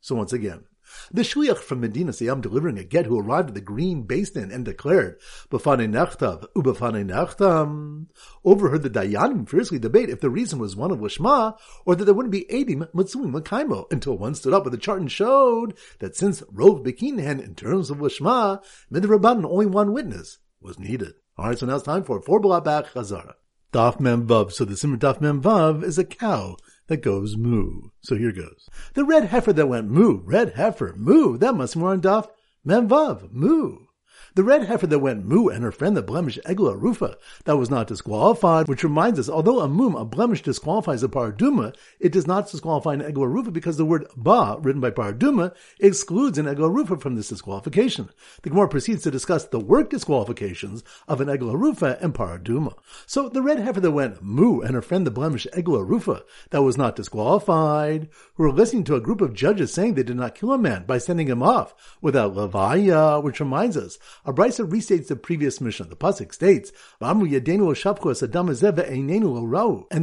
So 0.00 0.14
once 0.14 0.32
again, 0.32 0.64
the 1.10 1.22
shliach 1.22 1.58
from 1.58 1.80
Medina 1.80 2.12
Siyam 2.12 2.40
delivering 2.40 2.78
a 2.78 2.84
get 2.84 3.06
who 3.06 3.18
arrived 3.18 3.48
at 3.48 3.54
the 3.54 3.60
green 3.60 4.02
basin 4.02 4.50
and 4.50 4.64
declared, 4.64 5.18
Bafane 5.50 5.90
nechtav, 5.90 6.46
ubafane 6.54 7.08
nechtam, 7.08 8.06
overheard 8.44 8.82
the 8.82 8.90
Dayanim 8.90 9.48
fiercely 9.48 9.78
debate 9.78 10.10
if 10.10 10.20
the 10.20 10.30
reason 10.30 10.58
was 10.58 10.76
one 10.76 10.90
of 10.90 10.98
Lishma, 10.98 11.56
or 11.86 11.94
that 11.94 12.04
there 12.04 12.14
wouldn't 12.14 12.32
be 12.32 12.46
Edim 12.50 12.90
Matsuim 12.92 13.32
Lakaimo, 13.32 13.90
until 13.90 14.16
one 14.16 14.34
stood 14.34 14.54
up 14.54 14.64
with 14.64 14.74
a 14.74 14.78
chart 14.78 15.00
and 15.00 15.10
showed 15.10 15.76
that 15.98 16.16
since 16.16 16.42
Rov 16.42 16.84
Bekinhen 16.84 17.42
in 17.42 17.54
terms 17.54 17.90
of 17.90 17.98
Lishma, 17.98 18.62
Midrabban 18.92 19.44
only 19.44 19.66
one 19.66 19.92
witness 19.92 20.38
was 20.60 20.78
needed. 20.78 21.14
Alright, 21.38 21.58
so 21.58 21.66
now 21.66 21.76
it's 21.76 21.84
time 21.84 22.02
for 22.02 22.20
four 22.20 22.40
back 22.60 22.86
Chazara. 22.86 23.34
Daf 23.72 24.00
Mem 24.00 24.26
Vav. 24.26 24.50
So 24.50 24.64
the 24.64 24.76
Simmer 24.76 24.96
Daf 24.96 25.20
Mem 25.20 25.42
Vav 25.42 25.84
is 25.84 25.98
a 25.98 26.04
cow 26.04 26.56
that 26.88 27.02
goes 27.02 27.36
moo. 27.36 27.90
So 28.02 28.16
here 28.16 28.32
goes. 28.32 28.68
The 28.94 29.04
red 29.04 29.26
heifer 29.26 29.52
that 29.52 29.68
went 29.68 29.88
moo, 29.88 30.22
red 30.24 30.54
heifer, 30.54 30.94
moo. 30.96 31.38
That 31.38 31.54
must 31.54 31.76
on 31.76 32.00
Daf 32.00 32.28
Memvav, 32.66 33.32
moo. 33.32 33.87
The 34.34 34.44
red 34.44 34.64
heifer 34.64 34.86
that 34.86 35.00
went 35.00 35.24
moo 35.24 35.48
and 35.48 35.64
her 35.64 35.72
friend 35.72 35.96
the 35.96 36.02
blemish 36.02 36.38
Egla 36.44 36.80
Rufa 36.80 37.16
that 37.44 37.56
was 37.56 37.70
not 37.70 37.88
disqualified, 37.88 38.68
which 38.68 38.84
reminds 38.84 39.18
us, 39.18 39.28
although 39.28 39.60
a 39.60 39.68
moom, 39.68 40.00
a 40.00 40.04
blemish 40.04 40.42
disqualifies 40.42 41.02
a 41.02 41.08
paraduma, 41.08 41.74
it 41.98 42.12
does 42.12 42.26
not 42.26 42.48
disqualify 42.48 42.94
an 42.94 43.00
Egla 43.00 43.26
Rufa 43.26 43.50
because 43.50 43.76
the 43.76 43.84
word 43.84 44.06
ba, 44.16 44.56
written 44.60 44.80
by 44.80 44.90
paraduma, 44.90 45.54
excludes 45.80 46.38
an 46.38 46.46
Egla 46.46 46.72
Rufa 46.72 46.98
from 46.98 47.16
this 47.16 47.28
disqualification. 47.28 48.10
The 48.42 48.50
Gemara 48.50 48.68
proceeds 48.68 49.02
to 49.02 49.10
discuss 49.10 49.44
the 49.44 49.58
work 49.58 49.90
disqualifications 49.90 50.84
of 51.08 51.20
an 51.20 51.28
Egla 51.28 51.58
Rufa 51.58 51.98
and 52.00 52.14
paraduma. 52.14 52.74
So 53.06 53.28
the 53.28 53.42
red 53.42 53.58
heifer 53.58 53.80
that 53.80 53.90
went 53.90 54.22
moo 54.22 54.60
and 54.60 54.74
her 54.74 54.82
friend 54.82 55.06
the 55.06 55.10
blemish 55.10 55.46
Egla 55.52 55.84
Rufa 55.84 56.22
that 56.50 56.62
was 56.62 56.76
not 56.76 56.96
disqualified, 56.96 58.08
who 58.34 58.44
were 58.44 58.52
listening 58.52 58.84
to 58.84 58.94
a 58.94 59.00
group 59.00 59.20
of 59.20 59.34
judges 59.34 59.72
saying 59.72 59.94
they 59.94 60.02
did 60.02 60.16
not 60.16 60.34
kill 60.34 60.52
a 60.52 60.58
man 60.58 60.84
by 60.84 60.98
sending 60.98 61.26
him 61.26 61.42
off 61.42 61.74
without 62.00 62.34
levaya, 62.34 63.20
which 63.22 63.40
reminds 63.40 63.76
us, 63.76 63.98
a 64.24 64.32
brisa 64.32 64.68
restates 64.68 65.08
the 65.08 65.16
previous 65.16 65.60
mission. 65.60 65.88
The 65.88 65.96
pasuk 65.96 66.32
states, 66.32 66.72
and 67.00 67.22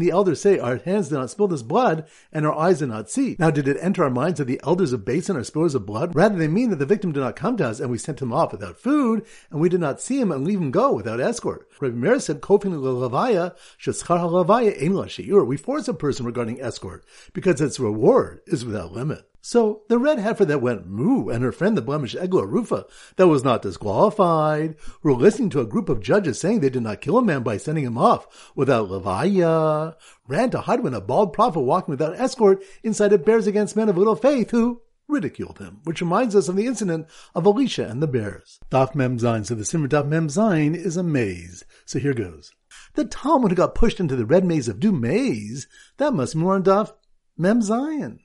the 0.02 0.12
elders 0.12 0.42
say, 0.42 0.60
"Our 0.60 0.78
hands 0.78 1.10
did 1.10 1.16
not 1.16 1.30
spill 1.30 1.48
this 1.48 1.62
blood, 1.62 2.06
and 2.32 2.46
our 2.46 2.54
eyes 2.54 2.80
did 2.80 2.90
not 2.90 3.10
see." 3.10 3.36
Now, 3.40 3.52
did 3.52 3.68
it 3.68 3.78
enter 3.80 4.04
our 4.04 4.10
minds 4.10 4.40
that 4.40 4.46
the 4.46 4.60
elders 4.64 4.94
of 4.94 5.02
Beis 5.02 5.28
Din 5.28 5.38
are 5.38 5.42
spillers 5.42 5.76
of 5.76 5.86
blood? 5.86 6.16
Rather, 6.16 6.38
they 6.38 6.48
mean 6.48 6.70
that 6.70 6.80
the 6.80 6.86
victim 6.86 7.12
did 7.12 7.20
not 7.20 7.36
come 7.36 7.58
to 7.58 7.68
us, 7.68 7.80
and 7.80 7.92
we 7.92 7.98
sent 7.98 8.22
him 8.22 8.34
off 8.34 8.52
without 8.52 8.78
food, 8.78 9.24
and 9.52 9.60
we 9.60 9.70
did 9.70 9.80
not 9.80 10.02
see 10.02 10.20
him 10.20 10.32
and 10.32 10.46
leave 10.46 10.60
him 10.60 10.72
go 10.72 10.94
without 10.94 11.20
escort. 11.20 11.68
Rabbi 11.80 11.96
Meir 11.96 12.20
said, 12.20 12.42
"Kofin 12.42 12.74
halavaya 12.74 13.54
ein 14.82 15.48
We 15.48 15.58
force 15.58 15.88
a 15.88 15.94
person 15.94 16.26
regarding 16.26 16.62
escort 16.62 17.04
because 17.34 17.62
its 17.62 17.80
reward 17.80 18.42
is 18.48 18.66
without 18.66 18.94
limit. 18.94 19.26
So 19.48 19.84
the 19.90 20.00
red 20.00 20.18
heifer 20.18 20.44
that 20.46 20.64
went 20.64 20.88
moo 20.88 21.30
and 21.30 21.44
her 21.44 21.52
friend 21.52 21.78
the 21.78 21.82
blemish 21.84 22.16
Egla 22.16 22.50
Rufa 22.50 22.88
that 23.18 23.28
was 23.28 23.44
not 23.44 23.62
disqualified 23.62 24.76
were 25.04 25.14
listening 25.14 25.52
to 25.52 25.60
a 25.60 25.68
group 25.68 25.88
of 25.88 26.02
judges 26.02 26.40
saying 26.40 26.62
they 26.62 26.72
did 26.72 26.82
not 26.82 27.00
kill 27.00 27.20
a 27.20 27.22
man 27.22 27.44
by 27.44 27.58
sending 27.58 27.84
him 27.84 27.96
off 27.96 28.52
without 28.56 28.90
levaya, 28.90 29.94
ran 30.28 30.50
to 30.50 30.62
hide 30.62 30.80
when 30.80 30.96
a 30.96 31.00
bald 31.00 31.32
prophet 31.32 31.60
walking 31.60 31.92
without 31.92 32.20
escort 32.20 32.64
incited 32.82 33.24
bears 33.24 33.46
against 33.46 33.76
men 33.76 33.88
of 33.88 34.00
little 34.00 34.16
faith 34.16 34.50
who 34.50 34.82
ridiculed 35.08 35.60
him, 35.60 35.80
which 35.84 36.02
reminds 36.02 36.36
us 36.36 36.50
of 36.50 36.56
the 36.56 36.66
incident 36.66 37.06
of 37.36 37.46
Elisha 37.46 37.86
and 37.86 38.02
the 38.02 38.08
bears. 38.08 38.60
Daf 38.72 38.96
Mem 38.96 39.20
Zayin, 39.20 39.46
so 39.46 39.54
the 39.54 39.64
Simmer 39.64 39.88
Daf 39.88 40.08
Mem 40.08 40.26
is 40.74 40.98
a 40.98 41.04
maze. 41.04 41.64
So 41.86 42.00
here 42.00 42.16
goes. 42.16 42.52
The 42.96 43.06
Talmud 43.06 43.56
got 43.56 43.76
pushed 43.76 44.00
into 44.00 44.16
the 44.16 44.26
red 44.26 44.44
maze 44.44 44.68
of 44.68 44.80
doom 44.80 45.02
maze, 45.02 45.68
that 45.98 46.16
must 46.16 46.34
be 46.34 46.40
more 46.40 46.56
on 46.56 46.64
Daf 46.64 46.94
Mem 47.38 47.62
Zayin. 47.62 48.22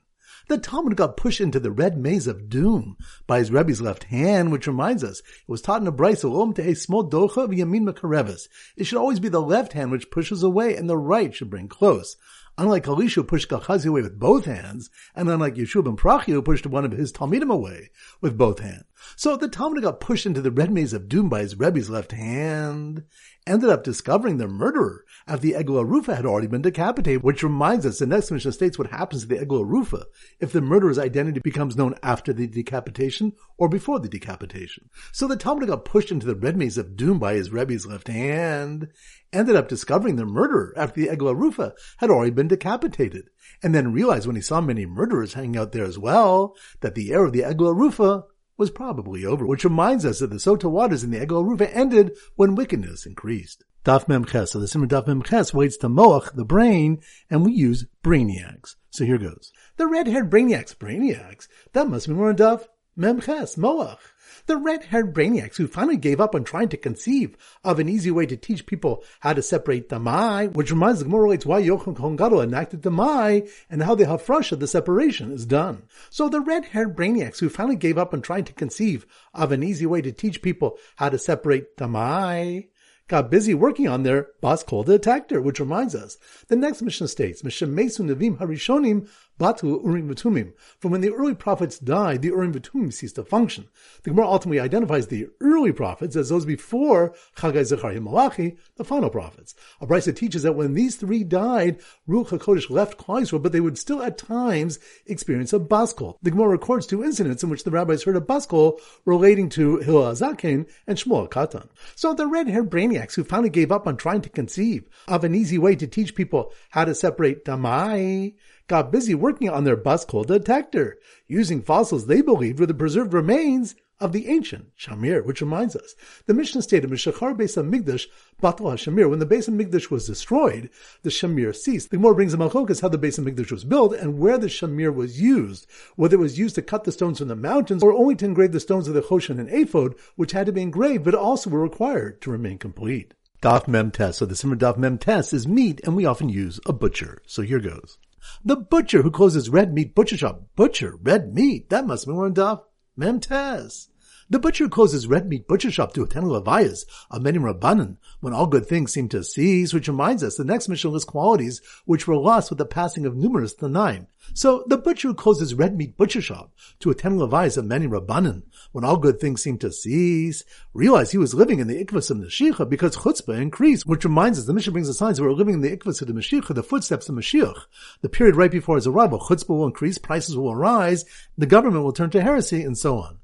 The 0.51 0.57
Talmud 0.57 0.97
got 0.97 1.15
pushed 1.15 1.39
into 1.39 1.61
the 1.61 1.71
red 1.71 1.97
maze 1.97 2.27
of 2.27 2.49
doom 2.49 2.97
by 3.25 3.39
his 3.39 3.51
Rebbe's 3.51 3.79
left 3.79 4.03
hand, 4.03 4.51
which 4.51 4.67
reminds 4.67 5.01
us, 5.01 5.19
it 5.19 5.47
was 5.47 5.61
taught 5.61 5.79
in 5.79 5.87
a 5.87 5.93
brisa, 5.93 6.29
Om 6.29 6.53
tehe 6.53 6.75
small 6.75 7.09
docha 7.09 7.47
v'yamin 7.47 7.89
makareves. 7.89 8.49
It 8.75 8.83
should 8.83 8.97
always 8.97 9.21
be 9.21 9.29
the 9.29 9.41
left 9.41 9.71
hand 9.71 9.91
which 9.91 10.11
pushes 10.11 10.43
away 10.43 10.75
and 10.75 10.89
the 10.89 10.97
right 10.97 11.33
should 11.33 11.49
bring 11.49 11.69
close. 11.69 12.17
Unlike 12.57 12.85
Elisha 12.85 13.21
who 13.21 13.27
pushed 13.27 13.47
Gehazi 13.47 13.87
away 13.87 14.01
with 14.01 14.19
both 14.19 14.43
hands, 14.43 14.89
and 15.15 15.29
unlike 15.29 15.55
Yeshua 15.55 15.85
ben 15.85 15.95
Prachia 15.95 16.33
who 16.33 16.41
pushed 16.41 16.67
one 16.67 16.83
of 16.83 16.91
his 16.91 17.13
Talmidim 17.13 17.49
away 17.49 17.89
with 18.19 18.37
both 18.37 18.59
hands. 18.59 18.83
So 19.15 19.35
the 19.35 19.47
Talmud 19.47 19.83
got 19.83 19.99
pushed 19.99 20.25
into 20.25 20.41
the 20.41 20.51
red 20.51 20.71
maze 20.71 20.93
of 20.93 21.09
doom 21.09 21.29
by 21.29 21.41
his 21.41 21.57
Rebbe's 21.57 21.89
left 21.89 22.11
hand, 22.11 23.03
ended 23.47 23.69
up 23.69 23.83
discovering 23.83 24.37
the 24.37 24.47
murderer 24.47 25.03
after 25.27 25.47
the 25.47 25.53
Egla 25.53 25.87
Rufa 25.87 26.15
had 26.15 26.25
already 26.25 26.47
been 26.47 26.61
decapitated, 26.61 27.23
which 27.23 27.43
reminds 27.43 27.85
us 27.85 27.99
the 27.99 28.05
next 28.05 28.31
mission 28.31 28.51
states 28.51 28.77
what 28.77 28.91
happens 28.91 29.23
to 29.23 29.27
the 29.27 29.37
Egla 29.37 29.65
Rufa 29.65 30.05
if 30.39 30.51
the 30.51 30.61
murderer's 30.61 30.99
identity 30.99 31.39
becomes 31.39 31.75
known 31.75 31.95
after 32.03 32.33
the 32.33 32.47
decapitation 32.47 33.33
or 33.57 33.67
before 33.69 33.99
the 33.99 34.09
decapitation. 34.09 34.89
So 35.11 35.27
the 35.27 35.35
Talmud 35.35 35.67
got 35.67 35.85
pushed 35.85 36.11
into 36.11 36.27
the 36.27 36.35
red 36.35 36.57
maze 36.57 36.77
of 36.77 36.95
doom 36.95 37.19
by 37.19 37.33
his 37.33 37.51
Rebbe's 37.51 37.85
left 37.85 38.07
hand, 38.07 38.89
ended 39.33 39.55
up 39.55 39.67
discovering 39.67 40.15
the 40.15 40.25
murderer 40.25 40.73
after 40.75 41.01
the 41.01 41.07
Egla 41.07 41.35
Rufa 41.35 41.73
had 41.97 42.09
already 42.09 42.31
been 42.31 42.47
decapitated, 42.47 43.29
and 43.63 43.73
then 43.73 43.93
realized 43.93 44.27
when 44.27 44.35
he 44.35 44.41
saw 44.41 44.61
many 44.61 44.85
murderers 44.85 45.33
hanging 45.33 45.57
out 45.57 45.71
there 45.71 45.85
as 45.85 45.97
well, 45.97 46.55
that 46.81 46.95
the 46.95 47.11
heir 47.11 47.25
of 47.25 47.33
the 47.33 47.41
Egla 47.41 47.75
Rufa 47.75 48.25
was 48.61 48.69
probably 48.69 49.25
over, 49.25 49.43
which 49.43 49.63
reminds 49.63 50.05
us 50.05 50.19
that 50.19 50.29
the 50.29 50.35
Sota 50.35 50.69
waters 50.69 51.03
in 51.03 51.09
the 51.09 51.17
Egla 51.17 51.43
Rufa 51.43 51.75
ended 51.75 52.15
when 52.35 52.53
wickedness 52.53 53.07
increased. 53.07 53.63
Daf 53.83 54.07
Mem 54.07 54.23
Ches. 54.23 54.51
So 54.51 54.59
the 54.59 54.67
Simmer 54.67 54.85
Daf 54.85 55.07
Mem 55.07 55.23
Ches 55.23 55.51
waits 55.51 55.77
to 55.77 55.89
Moach, 55.89 56.35
the 56.35 56.45
brain, 56.45 57.01
and 57.27 57.43
we 57.43 57.53
use 57.53 57.87
brainiacs. 58.03 58.75
So 58.91 59.03
here 59.03 59.17
goes. 59.17 59.51
The 59.77 59.87
red-haired 59.87 60.29
brainiacs, 60.29 60.75
brainiacs, 60.75 61.47
that 61.73 61.89
must 61.89 62.07
be 62.07 62.13
more 62.13 62.35
Daf 62.35 62.67
Mem 63.01 63.19
Ches, 63.19 63.55
Moach. 63.55 63.97
The 64.45 64.57
red-haired 64.57 65.11
brainiacs 65.11 65.55
who 65.55 65.65
finally 65.65 65.97
gave 65.97 66.21
up 66.21 66.35
on 66.35 66.43
trying 66.43 66.69
to 66.69 66.77
conceive 66.77 67.35
of 67.63 67.79
an 67.79 67.89
easy 67.89 68.11
way 68.11 68.27
to 68.27 68.37
teach 68.37 68.67
people 68.67 69.03
how 69.21 69.33
to 69.33 69.41
separate 69.41 69.89
Demai, 69.89 70.53
which 70.53 70.69
reminds 70.69 70.99
the 70.99 71.05
Gemara 71.05 71.23
relates 71.23 71.43
why 71.43 71.63
Yochanan 71.63 71.95
Kohen 71.95 72.15
Gadol 72.15 72.41
enacted 72.41 72.83
Demai 72.83 73.49
and 73.71 73.81
how 73.81 73.95
the 73.95 74.05
Hafrasha, 74.05 74.59
the 74.59 74.67
separation, 74.67 75.31
is 75.31 75.47
done. 75.47 75.81
So 76.11 76.29
the 76.29 76.41
red-haired 76.41 76.95
brainiacs 76.95 77.39
who 77.39 77.49
finally 77.49 77.75
gave 77.75 77.97
up 77.97 78.13
on 78.13 78.21
trying 78.21 78.43
to 78.43 78.53
conceive 78.53 79.07
of 79.33 79.51
an 79.51 79.63
easy 79.63 79.87
way 79.87 80.03
to 80.03 80.11
teach 80.11 80.43
people 80.43 80.77
how 80.97 81.09
to 81.09 81.17
separate 81.17 81.77
Demai, 81.77 82.67
got 83.11 83.29
busy 83.29 83.53
working 83.53 83.89
on 83.89 84.03
their 84.03 84.27
bas 84.39 84.63
kol 84.63 84.83
detector, 84.83 85.41
which 85.41 85.59
reminds 85.59 85.93
us. 85.93 86.17
The 86.47 86.55
next 86.55 86.81
mission 86.81 87.09
states, 87.09 87.41
Meshemesu 87.41 88.05
Nevim 88.05 88.37
Harishonim 88.37 89.09
Batu 89.41 89.81
Urim 89.83 90.07
Vitumim. 90.07 90.53
From 90.77 90.91
when 90.91 91.01
the 91.01 91.11
early 91.11 91.33
prophets 91.33 91.79
died, 91.79 92.21
the 92.21 92.27
Urim 92.27 92.53
Vitumim 92.53 92.93
ceased 92.93 93.15
to 93.15 93.23
function. 93.23 93.69
The 94.03 94.11
Gemara 94.11 94.27
ultimately 94.27 94.59
identifies 94.59 95.07
the 95.07 95.29
early 95.39 95.71
prophets 95.71 96.15
as 96.15 96.29
those 96.29 96.45
before 96.45 97.15
Chagai 97.35 97.65
Zechariah 97.65 98.01
Malachi, 98.01 98.57
the 98.75 98.83
final 98.83 99.09
prophets. 99.09 99.55
A 99.81 99.87
brisa 99.87 100.15
teaches 100.15 100.43
that 100.43 100.53
when 100.53 100.75
these 100.75 100.95
three 100.95 101.23
died, 101.23 101.79
Ruach 102.07 102.27
HaKodesh 102.27 102.69
left 102.69 102.99
Klal 102.99 103.41
but 103.41 103.51
they 103.51 103.59
would 103.59 103.79
still 103.79 104.03
at 104.03 104.19
times 104.19 104.77
experience 105.07 105.53
a 105.53 105.59
baskol. 105.59 106.17
The 106.21 106.29
Gemara 106.29 106.49
records 106.49 106.85
two 106.85 107.03
incidents 107.03 107.41
in 107.41 107.49
which 107.49 107.63
the 107.63 107.71
rabbis 107.71 108.03
heard 108.03 108.17
a 108.17 108.21
baskol 108.21 108.79
relating 109.05 109.49
to 109.49 109.77
Hillel 109.77 110.09
and 110.09 110.17
Shmuel 110.17 111.29
Katan. 111.29 111.67
So 111.95 112.13
the 112.13 112.27
red-haired 112.27 112.69
brainiacs 112.69 113.15
who 113.15 113.23
finally 113.23 113.49
gave 113.49 113.71
up 113.71 113.87
on 113.87 113.97
trying 113.97 114.21
to 114.21 114.29
conceive 114.29 114.87
of 115.07 115.23
an 115.23 115.33
easy 115.33 115.57
way 115.57 115.75
to 115.77 115.87
teach 115.87 116.13
people 116.13 116.53
how 116.69 116.85
to 116.85 116.93
separate 116.93 117.43
Demai 117.43 118.35
got 118.71 118.89
busy 118.89 119.13
working 119.13 119.49
on 119.49 119.65
their 119.65 119.75
kol 119.75 120.23
detector, 120.23 120.97
using 121.27 121.61
fossils 121.61 122.07
they 122.07 122.21
believed 122.21 122.57
were 122.57 122.65
the 122.65 122.73
preserved 122.73 123.13
remains 123.13 123.75
of 123.99 124.13
the 124.13 124.29
ancient 124.29 124.73
Shamir, 124.77 125.25
which 125.25 125.41
reminds 125.41 125.75
us, 125.75 125.93
the 126.25 126.33
Mishnah 126.33 126.61
stated, 126.61 126.89
Mishachar 126.89 127.35
Beis 127.35 127.61
HaMikdash 127.61 128.07
Batal 128.41 128.71
HaShamir, 128.71 129.09
when 129.09 129.19
the 129.19 129.25
Beis 129.25 129.49
HaMikdash 129.49 129.91
was 129.91 130.07
destroyed, 130.07 130.69
the 131.03 131.09
Shamir 131.09 131.53
ceased. 131.53 131.91
The 131.91 131.97
Gemara 131.97 132.15
brings 132.15 132.33
a 132.33 132.37
Machlokas 132.37 132.81
how 132.81 132.87
the 132.87 132.97
Beis 132.97 133.19
HaMikdash 133.19 133.51
was 133.51 133.65
built 133.65 133.93
and 133.93 134.17
where 134.17 134.37
the 134.37 134.47
Shamir 134.47 134.95
was 134.95 135.19
used, 135.19 135.67
whether 135.97 136.15
it 136.15 136.19
was 136.19 136.39
used 136.39 136.55
to 136.55 136.61
cut 136.61 136.85
the 136.85 136.93
stones 136.93 137.19
from 137.19 137.27
the 137.27 137.35
mountains 137.35 137.83
or 137.83 137.91
only 137.91 138.15
to 138.15 138.25
engrave 138.25 138.53
the 138.53 138.61
stones 138.61 138.87
of 138.87 138.93
the 138.93 139.01
Choshen 139.01 139.37
and 139.37 139.49
Ephod, 139.49 139.95
which 140.15 140.31
had 140.31 140.45
to 140.45 140.53
be 140.53 140.61
engraved 140.61 141.03
but 141.03 141.13
also 141.13 141.49
were 141.49 141.61
required 141.61 142.21
to 142.21 142.31
remain 142.31 142.57
complete. 142.57 143.13
Daf 143.41 143.67
Mem 143.67 143.91
Tes. 143.91 144.17
So 144.17 144.25
the 144.25 144.35
Simmer 144.35 144.55
Daf 144.55 144.77
Mem 144.77 144.97
Tes 144.97 145.33
is 145.33 145.45
meat, 145.45 145.81
and 145.83 145.93
we 145.93 146.05
often 146.05 146.29
use 146.29 146.61
a 146.65 146.71
butcher. 146.71 147.21
So 147.27 147.41
here 147.41 147.59
goes. 147.59 147.97
The 148.43 148.55
butcher 148.55 149.01
who 149.01 149.11
closes 149.11 149.49
red 149.49 149.73
meat 149.73 149.93
butcher 149.93 150.17
shop. 150.17 150.43
Butcher, 150.55 150.95
red 151.01 151.33
meat. 151.33 151.69
That 151.69 151.85
must 151.85 152.07
be 152.07 152.13
one 152.13 152.33
Daf 152.33 152.63
Mem 152.97 153.19
Tes. 153.19 153.90
The 154.31 154.39
butcher 154.39 154.69
closes 154.69 155.07
red 155.07 155.27
meat 155.27 155.45
butcher 155.45 155.69
shop 155.69 155.91
to 155.93 156.03
attend 156.03 156.27
levayas 156.27 156.85
of 157.09 157.21
many 157.21 157.37
rabbanon 157.37 157.97
when 158.21 158.33
all 158.33 158.47
good 158.47 158.65
things 158.65 158.93
seem 158.93 159.09
to 159.09 159.25
cease, 159.25 159.73
which 159.73 159.89
reminds 159.89 160.23
us 160.23 160.37
the 160.37 160.45
next 160.45 160.69
mission 160.69 160.93
lists 160.93 161.09
qualities 161.09 161.61
which 161.83 162.07
were 162.07 162.15
lost 162.15 162.49
with 162.49 162.57
the 162.57 162.65
passing 162.65 163.05
of 163.05 163.13
numerous 163.13 163.53
Tanaim. 163.53 164.07
So 164.33 164.63
the 164.67 164.77
butcher 164.77 165.13
closes 165.13 165.53
red 165.53 165.75
meat 165.75 165.97
butcher 165.97 166.21
shop 166.21 166.53
to 166.79 166.89
attend 166.89 167.19
levayas 167.19 167.57
of 167.57 167.65
many 167.65 167.87
rabbanon 167.87 168.43
when 168.71 168.85
all 168.85 168.95
good 168.95 169.19
things 169.19 169.41
seem 169.41 169.57
to 169.57 169.69
cease, 169.69 170.45
realized 170.73 171.11
he 171.11 171.17
was 171.17 171.33
living 171.33 171.59
in 171.59 171.67
the 171.67 171.83
ikvas 171.83 172.09
of 172.09 172.15
Mashiach 172.15 172.69
because 172.69 172.95
chutzpah 172.95 173.37
increased, 173.37 173.85
which 173.85 174.05
reminds 174.05 174.39
us 174.39 174.45
the 174.45 174.53
mission 174.53 174.71
brings 174.71 174.87
the 174.87 174.93
signs 174.93 175.19
we're 175.19 175.33
living 175.33 175.55
in 175.55 175.61
the 175.61 175.75
ikvas 175.75 176.01
of 176.01 176.07
the 176.07 176.13
Mashiach, 176.13 176.55
the 176.55 176.63
footsteps 176.63 177.09
of 177.09 177.15
Mashiach. 177.15 177.65
The 177.99 178.07
period 178.07 178.37
right 178.37 178.49
before 178.49 178.77
his 178.77 178.87
arrival, 178.87 179.19
chutzpah 179.19 179.49
will 179.49 179.65
increase, 179.65 179.97
prices 179.97 180.37
will 180.37 180.55
rise, 180.55 181.03
the 181.37 181.45
government 181.45 181.83
will 181.83 181.91
turn 181.91 182.11
to 182.11 182.21
heresy, 182.21 182.61
and 182.61 182.77
so 182.77 182.97
on. 182.97 183.17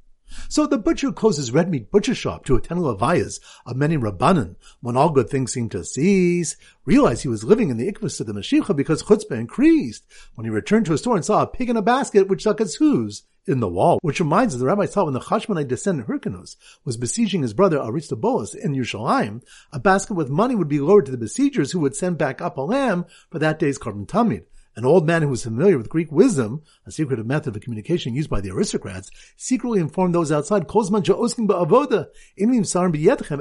So 0.50 0.66
the 0.66 0.78
butcher 0.78 1.12
closes 1.12 1.52
red 1.52 1.70
meat 1.70 1.92
butcher 1.92 2.16
shop 2.16 2.46
to 2.46 2.56
attend 2.56 2.82
levayas 2.82 3.40
of 3.66 3.78
many 3.78 3.98
rabbanon 3.98 4.56
when 4.82 4.98
all 4.98 5.10
good 5.10 5.30
things 5.30 5.52
seemed 5.52 5.72
to 5.72 5.84
cease, 5.84 6.56
realized 6.86 7.24
he 7.24 7.28
was 7.28 7.44
living 7.44 7.70
in 7.70 7.78
the 7.78 7.92
ikvus 7.92 8.20
of 8.20 8.28
the 8.28 8.34
Mashiach 8.34 8.76
because 8.76 9.04
chutzpah 9.04 9.38
increased 9.38 10.06
when 10.36 10.46
he 10.46 10.50
returned 10.50 10.86
to 10.86 10.92
his 10.94 11.02
store 11.02 11.16
and 11.16 11.26
saw 11.26 11.42
a 11.44 11.48
pig 11.48 11.70
in 11.70 11.78
a 11.78 11.82
basket 11.82 12.28
which 12.28 12.42
stuck 12.42 12.62
its 12.62 12.76
hooves 12.76 13.24
in 13.48 13.60
the 13.62 13.68
wall, 13.68 14.00
which 14.02 14.20
reminds 14.20 14.54
us 14.54 14.60
the 14.60 14.66
rabbi 14.66 14.86
saw 14.86 15.06
when 15.06 15.14
the 15.14 15.20
Chashmonite 15.20 15.68
descendant 15.68 16.08
Hyrcanus 16.08 16.58
was 16.84 16.98
besieging 16.98 17.42
his 17.42 17.54
brother 17.54 17.80
Aristobulus 17.80 18.54
in 18.54 18.74
Yerushalayim, 18.74 19.42
a 19.72 19.80
basket 19.80 20.16
with 20.16 20.30
money 20.30 20.56
would 20.56 20.68
be 20.68 20.80
lowered 20.80 21.06
to 21.06 21.12
the 21.12 21.18
besiegers 21.18 21.72
who 21.72 21.80
would 21.80 21.96
send 21.96 22.18
back 22.18 22.42
up 22.42 22.58
a 22.58 22.62
lamb 22.62 23.06
for 23.30 23.40
that 23.40 23.60
day's 23.60 23.80
korban 23.80 24.06
tamid. 24.06 24.44
An 24.78 24.86
old 24.86 25.08
man 25.08 25.24
who 25.24 25.30
was 25.30 25.44
familiar 25.44 25.76
with 25.76 25.90
Greek 25.90 26.12
wisdom, 26.12 26.62
a 26.86 26.92
secretive 26.92 27.26
method 27.26 27.56
of 27.56 27.64
communication 27.64 28.14
used 28.14 28.30
by 28.30 28.42
the 28.42 28.52
aristocrats, 28.52 29.10
secretly 29.36 29.80
informed 29.80 30.14
those 30.14 30.32
outside, 30.32 30.68
Kozman 30.68 31.02
ba'avoda, 31.04 32.10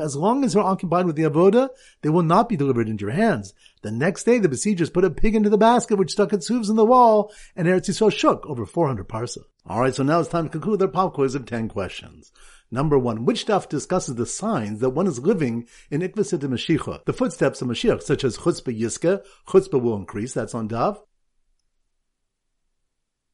as 0.00 0.16
long 0.16 0.44
as 0.44 0.54
they're 0.54 0.62
occupied 0.62 1.04
with 1.04 1.14
the 1.14 1.24
avoda, 1.24 1.68
they 2.00 2.08
will 2.08 2.22
not 2.22 2.48
be 2.48 2.56
delivered 2.56 2.88
into 2.88 3.04
your 3.04 3.12
hands. 3.12 3.52
The 3.82 3.90
next 3.90 4.24
day, 4.24 4.38
the 4.38 4.48
besiegers 4.48 4.88
put 4.88 5.04
a 5.04 5.10
pig 5.10 5.34
into 5.34 5.50
the 5.50 5.58
basket 5.58 5.96
which 5.96 6.12
stuck 6.12 6.32
its 6.32 6.46
hooves 6.48 6.70
in 6.70 6.76
the 6.76 6.86
wall, 6.86 7.30
and 7.54 7.68
Eretz 7.68 7.90
Yisrael 7.90 8.10
shook 8.10 8.46
over 8.46 8.64
400 8.64 9.06
parsa. 9.06 9.40
Alright, 9.68 9.94
so 9.94 10.04
now 10.04 10.20
it's 10.20 10.30
time 10.30 10.44
to 10.44 10.50
conclude 10.50 10.78
their 10.78 10.88
pop 10.88 11.12
quiz 11.12 11.34
of 11.34 11.44
10 11.44 11.68
questions. 11.68 12.32
Number 12.70 12.98
one, 12.98 13.26
which 13.26 13.44
daf 13.44 13.68
discusses 13.68 14.14
the 14.14 14.24
signs 14.24 14.80
that 14.80 14.88
one 14.88 15.06
is 15.06 15.18
living 15.18 15.68
in 15.90 16.00
Ikvasit 16.00 16.40
Mashiach, 16.40 17.04
the 17.04 17.12
footsteps 17.12 17.60
of 17.60 17.68
Mashiach, 17.68 18.02
such 18.02 18.24
as 18.24 18.38
chutzpah 18.38 18.80
yiske, 18.80 19.22
chutzpah 19.46 19.82
will 19.82 19.96
increase, 19.96 20.32
that's 20.32 20.54
on 20.54 20.70
daf. 20.70 20.96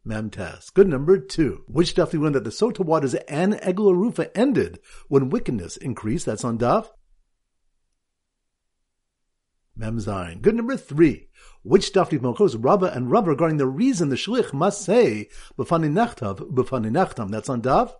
Memtas. 0.06 0.72
Good 0.74 0.88
number 0.88 1.18
two. 1.18 1.64
Which 1.68 1.94
daf 1.94 2.10
do 2.10 2.18
we 2.18 2.24
learn 2.24 2.32
that 2.32 2.44
the 2.44 2.50
sota 2.50 2.80
waters 2.80 3.14
and 3.14 3.54
Egla 3.54 3.94
Rufa 3.94 4.36
ended 4.36 4.80
when 5.08 5.30
wickedness 5.30 5.76
increased? 5.76 6.26
That's 6.26 6.44
on 6.44 6.58
daf. 6.58 6.88
Memzain. 9.78 10.42
Good 10.42 10.56
number 10.56 10.76
three. 10.76 11.28
Which 11.62 11.92
daf 11.92 12.10
do 12.10 12.18
we 12.18 12.58
Rava 12.58 12.86
and 12.86 13.10
Rava 13.10 13.30
regarding 13.30 13.58
the 13.58 13.66
reason 13.66 14.08
the 14.08 14.16
shlich 14.16 14.52
must 14.52 14.82
say 14.82 15.28
b'fani 15.56 15.90
nechtav 15.90 16.52
b'fani 16.52 16.90
nechtam? 16.90 17.30
That's 17.30 17.48
on 17.48 17.62
daf. 17.62 17.92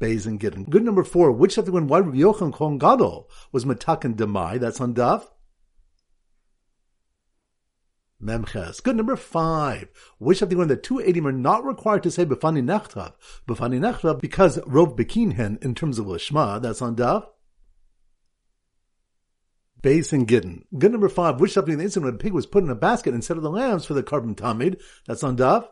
Beis 0.00 0.26
and 0.26 0.40
Gittin. 0.40 0.68
Good 0.68 0.82
number 0.82 1.04
four. 1.04 1.30
Which 1.30 1.54
daf 1.54 1.66
do 1.66 1.72
we 1.72 1.78
learn 1.78 1.86
why 1.86 2.00
Rabbi 2.00 2.18
Yochanan 2.18 2.52
Kohen 2.52 2.78
Gadol 2.78 3.30
was 3.52 3.64
matakan 3.64 4.16
demai? 4.16 4.58
That's 4.58 4.80
on 4.80 4.94
daf. 4.94 5.28
Memches. 8.22 8.82
Good 8.82 8.96
number 8.96 9.16
five. 9.16 9.88
Which 10.18 10.40
of 10.40 10.48
the 10.48 10.56
one 10.56 10.68
that 10.68 10.82
two 10.82 10.94
edim 10.96 11.26
are 11.26 11.32
not 11.32 11.64
required 11.64 12.02
to 12.04 12.10
say 12.10 12.24
befani 12.24 12.62
nechtav, 12.62 13.12
befani 13.46 13.78
nechtav, 13.78 14.20
because 14.20 14.58
rov 14.60 14.96
bekinhen 14.96 15.62
in 15.62 15.74
terms 15.74 15.98
of 15.98 16.06
lishma. 16.06 16.60
That's 16.62 16.80
on 16.80 16.96
daf. 16.96 17.26
Base 19.82 20.12
and 20.12 20.26
Gittin. 20.26 20.64
Good 20.76 20.92
number 20.92 21.10
five. 21.10 21.40
Which 21.40 21.56
of 21.56 21.66
the 21.66 21.72
incident 21.72 22.04
when 22.04 22.14
a 22.14 22.18
pig 22.18 22.32
was 22.32 22.46
put 22.46 22.64
in 22.64 22.70
a 22.70 22.74
basket 22.74 23.14
instead 23.14 23.36
of 23.36 23.42
the 23.42 23.50
lambs 23.50 23.84
for 23.84 23.94
the 23.94 24.02
korban 24.02 24.34
tamid. 24.34 24.80
That's 25.06 25.22
on 25.22 25.36
daf. 25.36 25.68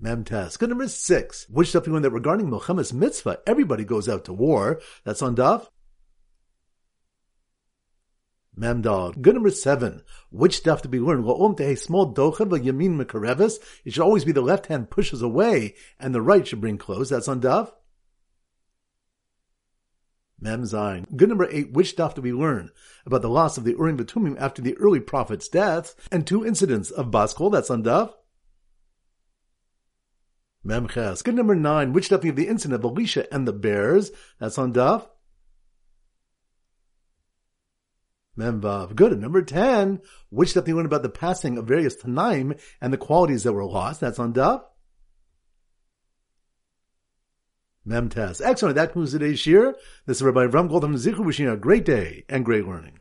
Memtes. 0.00 0.58
Good 0.58 0.68
number 0.68 0.86
six. 0.86 1.46
Which 1.48 1.70
stuff 1.70 1.88
when 1.88 2.02
that 2.02 2.10
regarding 2.10 2.48
milchemes 2.48 2.92
mitzvah, 2.92 3.40
everybody 3.46 3.84
goes 3.84 4.08
out 4.08 4.26
to 4.26 4.32
war. 4.32 4.80
That's 5.04 5.22
on 5.22 5.34
daf. 5.34 5.66
Memdal. 8.58 9.20
Good 9.20 9.34
number 9.34 9.50
seven. 9.50 10.02
Which 10.30 10.56
stuff 10.56 10.82
to 10.82 10.88
be 10.88 10.98
learned? 10.98 11.24
Small 11.78 12.14
docha 12.14 12.46
yamin 12.46 12.96
mekarevis. 12.96 13.58
It 13.84 13.92
should 13.92 14.02
always 14.02 14.24
be 14.24 14.32
the 14.32 14.40
left 14.40 14.66
hand 14.66 14.90
pushes 14.90 15.20
away 15.20 15.74
and 16.00 16.14
the 16.14 16.22
right 16.22 16.46
should 16.46 16.60
bring 16.60 16.78
close. 16.78 17.10
That's 17.10 17.28
on 17.28 17.40
daf. 17.40 17.72
Memzain. 20.42 21.16
Good 21.16 21.28
number 21.28 21.48
eight. 21.50 21.72
Which 21.72 21.90
stuff 21.90 22.14
do 22.14 22.22
we 22.22 22.32
learn 22.32 22.70
about 23.04 23.22
the 23.22 23.30
loss 23.30 23.58
of 23.58 23.64
the 23.64 23.72
Urim 23.72 23.98
Batumim 23.98 24.38
after 24.38 24.62
the 24.62 24.76
early 24.78 25.00
prophet's 25.00 25.48
death 25.48 25.94
and 26.10 26.26
two 26.26 26.46
incidents 26.46 26.90
of 26.90 27.10
Baskol? 27.10 27.52
That's 27.52 27.70
on 27.70 27.82
daf. 27.82 28.12
Memches. 30.64 31.22
Good 31.22 31.34
number 31.34 31.54
nine. 31.54 31.92
Which 31.92 32.06
stuff 32.06 32.24
of 32.24 32.36
the 32.36 32.48
incident 32.48 32.82
of 32.82 32.90
Elisha 32.90 33.32
and 33.32 33.46
the 33.46 33.52
bears? 33.52 34.10
That's 34.38 34.58
on 34.58 34.72
daf. 34.72 35.06
Memvav. 38.38 38.94
Good. 38.94 39.12
And 39.12 39.20
number 39.20 39.42
10, 39.42 40.00
which 40.30 40.50
stuff 40.50 40.64
do 40.64 40.70
you 40.70 40.76
learn 40.76 40.86
about 40.86 41.02
the 41.02 41.08
passing 41.08 41.56
of 41.56 41.66
various 41.66 41.96
Tanaim 41.96 42.58
and 42.80 42.92
the 42.92 42.98
qualities 42.98 43.44
that 43.44 43.52
were 43.52 43.64
lost? 43.64 44.00
That's 44.00 44.18
on 44.18 44.34
Daf. 44.34 44.62
Memtes. 47.86 48.42
Excellent. 48.44 48.74
That 48.74 48.92
concludes 48.92 49.12
today's 49.12 49.38
shir. 49.38 49.74
This 50.06 50.18
is 50.18 50.22
Rabbi 50.22 50.44
Ram 50.44 50.68
Goldham 50.68 50.96
Zichu 50.96 51.24
wishing 51.24 51.46
you 51.46 51.52
a 51.52 51.56
great 51.56 51.84
day 51.84 52.24
and 52.28 52.44
great 52.44 52.66
learning. 52.66 52.98